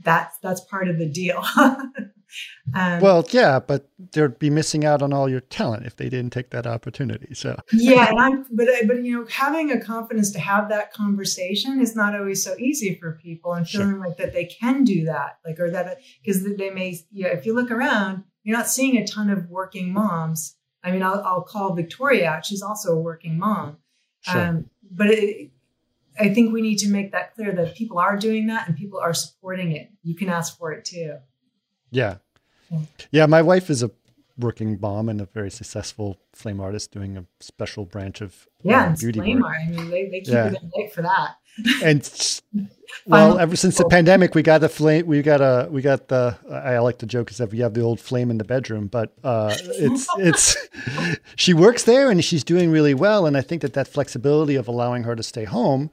[0.02, 1.44] that's that's part of the deal.
[2.74, 6.32] Um, well, yeah, but they'd be missing out on all your talent if they didn't
[6.32, 7.34] take that opportunity.
[7.34, 11.80] So yeah, and I'm, but but you know, having a confidence to have that conversation
[11.80, 14.00] is not always so easy for people, and feeling sure.
[14.00, 17.28] like that they can do that, like or that because they may, yeah.
[17.28, 20.56] if you look around, you're not seeing a ton of working moms.
[20.84, 23.78] I mean, I'll, I'll call Victoria out; she's also a working mom.
[24.22, 24.42] Sure.
[24.42, 25.52] Um, but it,
[26.20, 29.00] I think we need to make that clear that people are doing that and people
[29.00, 29.90] are supporting it.
[30.04, 31.18] You can ask for it too.
[31.92, 32.18] Yeah.
[33.12, 33.92] Yeah, my wife is a
[34.38, 38.96] working mom and a very successful flame artist doing a special branch of yeah, uh,
[38.96, 39.58] beauty flame art.
[39.62, 40.48] I mean, they, they keep yeah.
[40.48, 41.36] it late for that.
[41.84, 42.42] and
[43.06, 45.06] well, ever since the pandemic, we got the flame.
[45.06, 45.70] We got a.
[45.70, 46.38] We got the.
[46.52, 49.14] I like to joke is that we have the old flame in the bedroom, but
[49.24, 50.58] uh, it's it's.
[51.36, 54.68] she works there and she's doing really well, and I think that that flexibility of
[54.68, 55.92] allowing her to stay home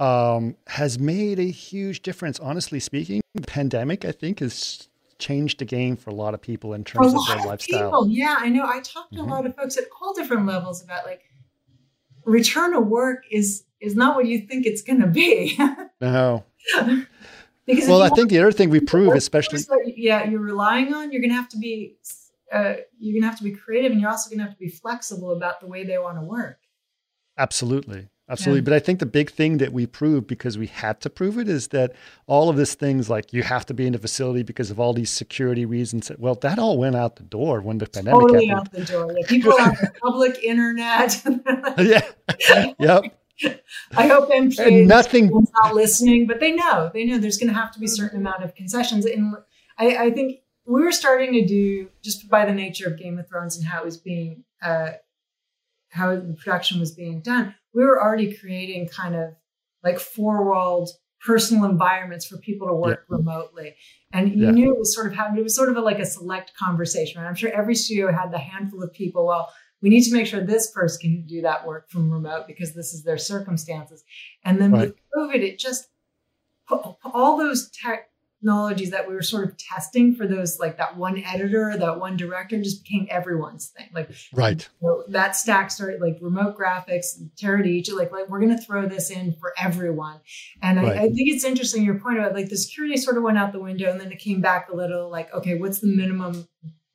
[0.00, 2.40] um, has made a huge difference.
[2.40, 4.88] Honestly speaking, the pandemic I think is
[5.18, 7.90] changed the game for a lot of people in terms of their lifestyle.
[7.90, 8.64] People, yeah, I know.
[8.66, 9.30] I talked to mm-hmm.
[9.30, 11.22] a lot of folks at all different levels about like
[12.24, 15.58] return to work is is not what you think it's going to be.
[16.00, 16.44] no.
[17.66, 19.60] because well, I think the other thing we prove, especially
[19.96, 21.96] yeah, you're relying on, you're going to have to be
[22.52, 24.58] uh, you're going to have to be creative, and you're also going to have to
[24.58, 26.58] be flexible about the way they want to work.
[27.36, 28.08] Absolutely.
[28.28, 28.60] Absolutely.
[28.60, 28.64] Yeah.
[28.64, 31.48] But I think the big thing that we proved because we had to prove it
[31.48, 31.92] is that
[32.26, 34.94] all of these things like you have to be in the facility because of all
[34.94, 36.10] these security reasons.
[36.18, 38.68] Well, that all went out the door when the pandemic totally happened.
[38.68, 39.14] out the door.
[39.18, 41.22] Yeah, people on the public internet.
[41.78, 42.72] yeah.
[42.78, 43.20] Yep.
[43.96, 45.30] I hope MPA nothing
[45.62, 48.20] not listening, but they know they know there's going to have to be a certain
[48.20, 49.04] amount of concessions.
[49.04, 49.34] And
[49.76, 53.28] I, I, think we were starting to do just by the nature of Game of
[53.28, 54.92] Thrones and how it was being, uh,
[55.94, 59.34] how the production was being done we were already creating kind of
[59.82, 60.88] like four walled
[61.20, 63.16] personal environments for people to work yeah.
[63.16, 63.74] remotely.
[64.12, 64.50] And you yeah.
[64.52, 67.20] knew it was sort of how it was sort of a, like a select conversation.
[67.20, 67.28] Right?
[67.28, 69.26] I'm sure every studio had the handful of people.
[69.26, 72.74] Well, we need to make sure this person can do that work from remote because
[72.74, 74.04] this is their circumstances.
[74.44, 74.80] And then right.
[74.88, 75.88] with COVID, it just
[76.70, 78.10] all those tech
[78.44, 82.16] technologies that we were sort of testing for those like that one editor that one
[82.16, 87.14] director just became everyone's thing like right you know, that stack started like remote graphics
[87.40, 90.20] Teradici like like we're going to throw this in for everyone
[90.62, 90.98] and right.
[90.98, 93.52] I, I, think it's interesting your point about like the security sort of went out
[93.52, 96.46] the window and then it came back a little like okay what's the minimum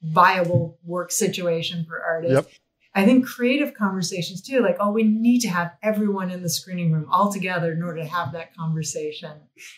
[0.04, 2.48] viable work situation for artists yep.
[3.00, 6.92] I think creative conversations too, like, oh, we need to have everyone in the screening
[6.92, 9.32] room all together in order to have that conversation.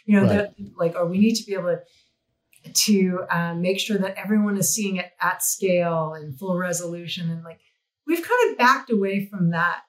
[0.06, 0.36] You know, right.
[0.38, 1.82] that, like, or we need to be able to
[2.74, 7.30] to um, make sure that everyone is seeing it at scale and full resolution.
[7.32, 7.60] And like,
[8.06, 9.82] we've kind of backed away from that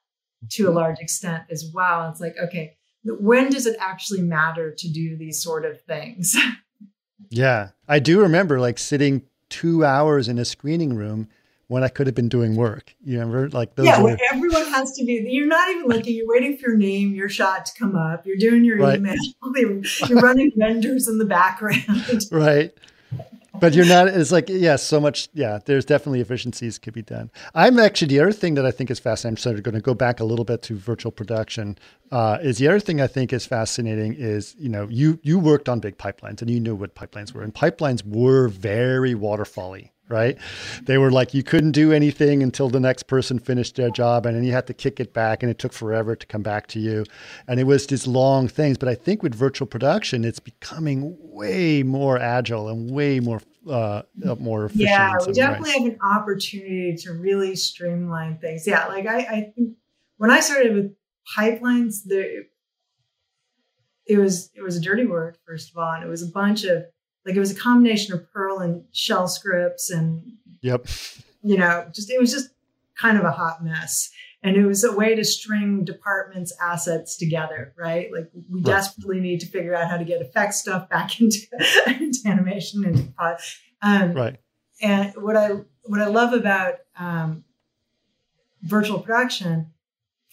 [0.53, 0.77] to a mm-hmm.
[0.77, 2.09] large extent as well.
[2.11, 6.37] It's like, okay, when does it actually matter to do these sort of things?
[7.31, 11.29] yeah, I do remember like sitting two hours in a screening room
[11.73, 12.95] when I could have been doing work.
[13.03, 13.87] You remember, like those.
[13.87, 15.27] Yeah, everyone has to be.
[15.27, 16.15] You're not even looking.
[16.15, 18.27] You're waiting for your name, your shot to come up.
[18.27, 18.99] You're doing your right.
[18.99, 19.17] email.
[20.09, 21.83] You're running vendors in the background.
[22.31, 22.73] Right.
[23.59, 24.09] But you're not.
[24.09, 25.29] It's like yes, yeah, so much.
[25.35, 27.31] Yeah, there's definitely efficiencies could be done.
[27.55, 29.35] I'm actually the other thing that I think is fascinating.
[29.35, 31.79] I'm sort of going to go back a little bit to virtual production.
[32.11, 35.69] Uh, is the other thing I think is fascinating is you know you you worked
[35.69, 40.39] on big pipelines and you knew what pipelines were and pipelines were very waterfally right?
[40.83, 44.37] They were like, you couldn't do anything until the next person finished their job, and
[44.37, 46.79] then you had to kick it back, and it took forever to come back to
[46.79, 47.05] you.
[47.49, 48.77] And it was these long things.
[48.77, 54.03] But I think with virtual production, it's becoming way more agile and way more uh,
[54.27, 54.89] uh more efficient.
[54.89, 55.79] Yeah, we definitely ways.
[55.79, 58.67] have an opportunity to really streamline things.
[58.67, 59.77] Yeah, like I, I think
[60.19, 60.95] when I started with
[61.37, 62.43] pipelines, there
[64.07, 66.65] it was it was a dirty word first of all, and it was a bunch
[66.65, 66.85] of
[67.25, 70.87] like it was a combination of Perl and shell scripts and yep,
[71.43, 72.51] you know, just it was just
[72.97, 74.11] kind of a hot mess.
[74.45, 78.11] And it was a way to string departments' assets together, right?
[78.13, 78.65] Like we right.
[78.65, 81.39] desperately need to figure out how to get effect stuff back into,
[81.87, 83.15] into animation and
[83.83, 84.37] um, right.
[84.81, 85.51] And what I
[85.85, 87.45] what I love about um,
[88.63, 89.73] virtual production,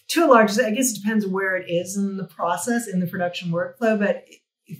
[0.08, 3.06] to a large, I guess it depends where it is in the process in the
[3.06, 4.24] production workflow, but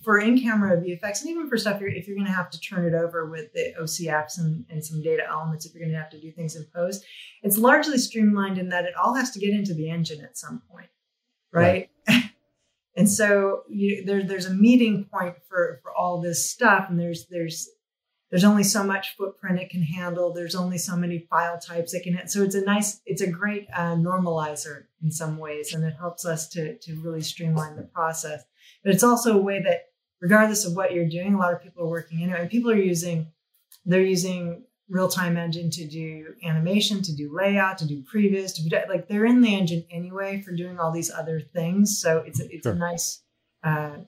[0.03, 2.95] for in-camera VFX and even for stuff if you're going to have to turn it
[2.95, 6.21] over with the OCFs and, and some data elements, if you're going to have to
[6.21, 7.05] do things in post,
[7.43, 10.63] it's largely streamlined in that it all has to get into the engine at some
[10.71, 10.89] point,
[11.53, 11.91] right?
[12.09, 12.25] right.
[12.97, 17.27] and so you, there, there's a meeting point for for all this stuff, and there's
[17.27, 17.69] there's
[18.31, 20.33] there's only so much footprint it can handle.
[20.33, 22.29] There's only so many file types it can.
[22.29, 26.25] So it's a nice, it's a great uh, normalizer in some ways, and it helps
[26.25, 28.45] us to to really streamline the process.
[28.83, 29.87] But it's also a way that,
[30.21, 32.41] regardless of what you're doing, a lot of people are working anyway.
[32.41, 33.27] And people are using,
[33.85, 38.71] they're using real-time engine to do animation, to do layout, to do previs, to be
[38.89, 42.01] like they're in the engine anyway for doing all these other things.
[42.01, 42.73] So it's a, it's sure.
[42.73, 43.23] a nice
[43.63, 43.99] uh,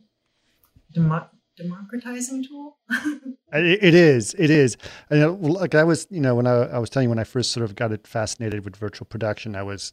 [0.92, 2.78] demo- democratizing tool.
[3.52, 4.34] it is.
[4.38, 4.76] It is.
[5.10, 7.52] And like I was, you know, when I, I was telling you when I first
[7.52, 9.92] sort of got it fascinated with virtual production, I was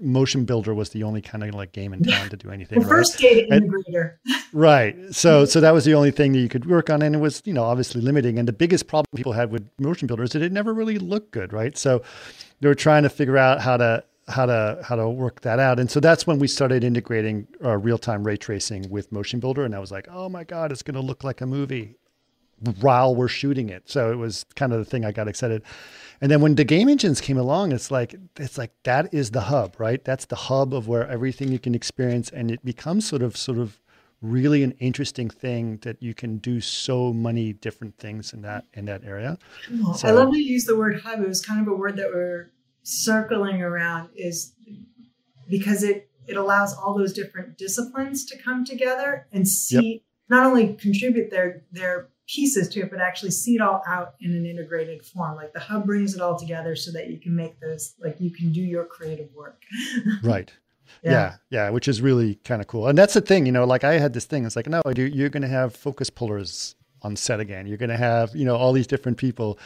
[0.00, 2.80] Motion Builder was the only kind of like game in town to do anything.
[2.80, 4.16] the first data integrator.
[4.52, 4.96] right.
[5.10, 7.42] So so that was the only thing that you could work on, and it was
[7.44, 8.38] you know obviously limiting.
[8.38, 11.32] And the biggest problem people had with Motion Builder is that it never really looked
[11.32, 11.52] good.
[11.52, 11.76] Right.
[11.76, 12.02] So
[12.60, 15.78] they were trying to figure out how to how to how to work that out.
[15.78, 19.64] And so that's when we started integrating uh, real time ray tracing with Motion Builder,
[19.64, 21.96] and I was like, oh my god, it's going to look like a movie
[22.80, 23.88] while we're shooting it.
[23.88, 25.62] So it was kind of the thing I got excited.
[26.20, 29.40] And then when the game engines came along, it's like it's like that is the
[29.40, 30.04] hub, right?
[30.04, 33.58] That's the hub of where everything you can experience, and it becomes sort of sort
[33.58, 33.80] of
[34.20, 38.84] really an interesting thing that you can do so many different things in that in
[38.84, 39.38] that area.
[39.96, 41.20] So, I love to use the word hub.
[41.20, 42.50] It was kind of a word that we're
[42.82, 44.52] circling around is
[45.48, 50.02] because it it allows all those different disciplines to come together and see yep.
[50.28, 54.32] not only contribute their their pieces to it, but actually see it all out in
[54.32, 55.36] an integrated form.
[55.36, 58.30] Like the hub brings it all together so that you can make those, like you
[58.30, 59.62] can do your creative work.
[60.22, 60.52] right.
[61.02, 61.10] Yeah.
[61.10, 61.36] yeah.
[61.50, 62.88] yeah, which is really kind of cool.
[62.88, 64.44] And that's the thing, you know, like I had this thing.
[64.44, 67.66] It's like, no, you're going to have focus pullers on set again.
[67.66, 69.58] You're going to have, you know, all these different people.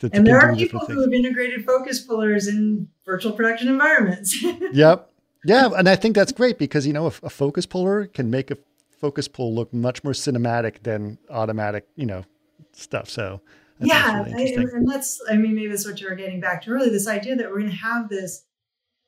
[0.00, 4.42] That, and there are people who have integrated focus pullers in virtual production environments.
[4.72, 5.10] yep.
[5.44, 5.70] Yeah.
[5.76, 8.56] And I think that's great because, you know, a, a focus puller can make a
[8.98, 12.24] focus pull look much more cinematic than automatic, you know,
[12.72, 13.08] stuff.
[13.08, 13.40] So
[13.80, 16.70] yeah, really I, and that's I mean maybe that's what you were getting back to
[16.70, 16.90] earlier.
[16.90, 18.44] This idea that we're going to have this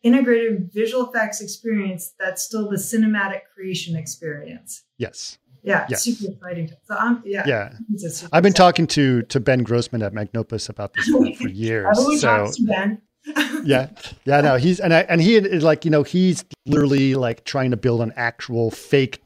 [0.03, 4.85] integrated visual effects experience that's still the cinematic creation experience.
[4.97, 5.39] Yes.
[5.63, 6.05] Yeah, yes.
[6.05, 6.71] super exciting.
[6.85, 7.45] So I'm yeah.
[7.47, 7.73] Yeah.
[7.73, 8.53] I've been exciting.
[8.55, 12.21] talking to to Ben Grossman at Magnopus about this for, for years.
[12.21, 13.03] so Ben.
[13.65, 13.91] yeah,
[14.25, 17.77] yeah, no, he's and I, and he like you know he's literally like trying to
[17.77, 19.21] build an actual fake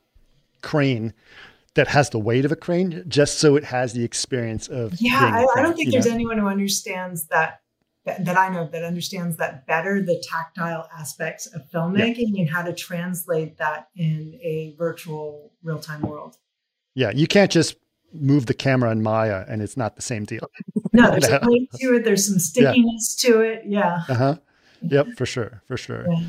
[0.65, 1.13] crane
[1.75, 5.45] that has the weight of a crane just so it has the experience of yeah
[5.55, 6.15] I, I, don't think there's know?
[6.15, 7.61] anyone who understands that
[8.07, 12.43] that i know that understands that better the tactile aspects of filmmaking yeah.
[12.43, 16.37] and how to translate that in a virtual real-time world
[16.95, 17.77] yeah you can't just
[18.13, 20.49] move the camera in maya and it's not the same deal
[20.93, 21.39] no there's no.
[21.43, 23.31] a weight to it there's some stickiness yeah.
[23.31, 24.37] to it yeah uh-huh
[24.83, 26.25] yep for sure for sure yeah.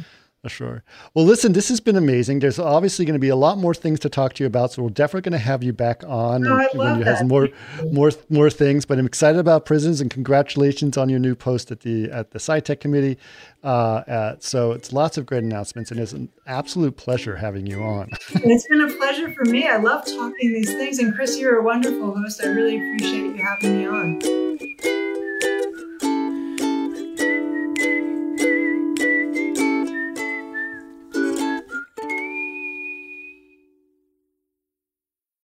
[0.47, 0.83] Sure.
[1.13, 2.39] Well, listen, this has been amazing.
[2.39, 4.83] There's obviously going to be a lot more things to talk to you about, so
[4.83, 7.49] we're definitely going to have you back on oh, when you have more,
[7.91, 8.85] more, more things.
[8.85, 12.39] But I'm excited about prisons, and congratulations on your new post at the at the
[12.39, 13.17] SciTech committee.
[13.63, 17.81] Uh, at, so it's lots of great announcements, and it's an absolute pleasure having you
[17.81, 18.09] on.
[18.29, 19.67] it's been a pleasure for me.
[19.67, 22.41] I love talking these things, and Chris, you're a wonderful host.
[22.43, 25.24] I really appreciate you having me on.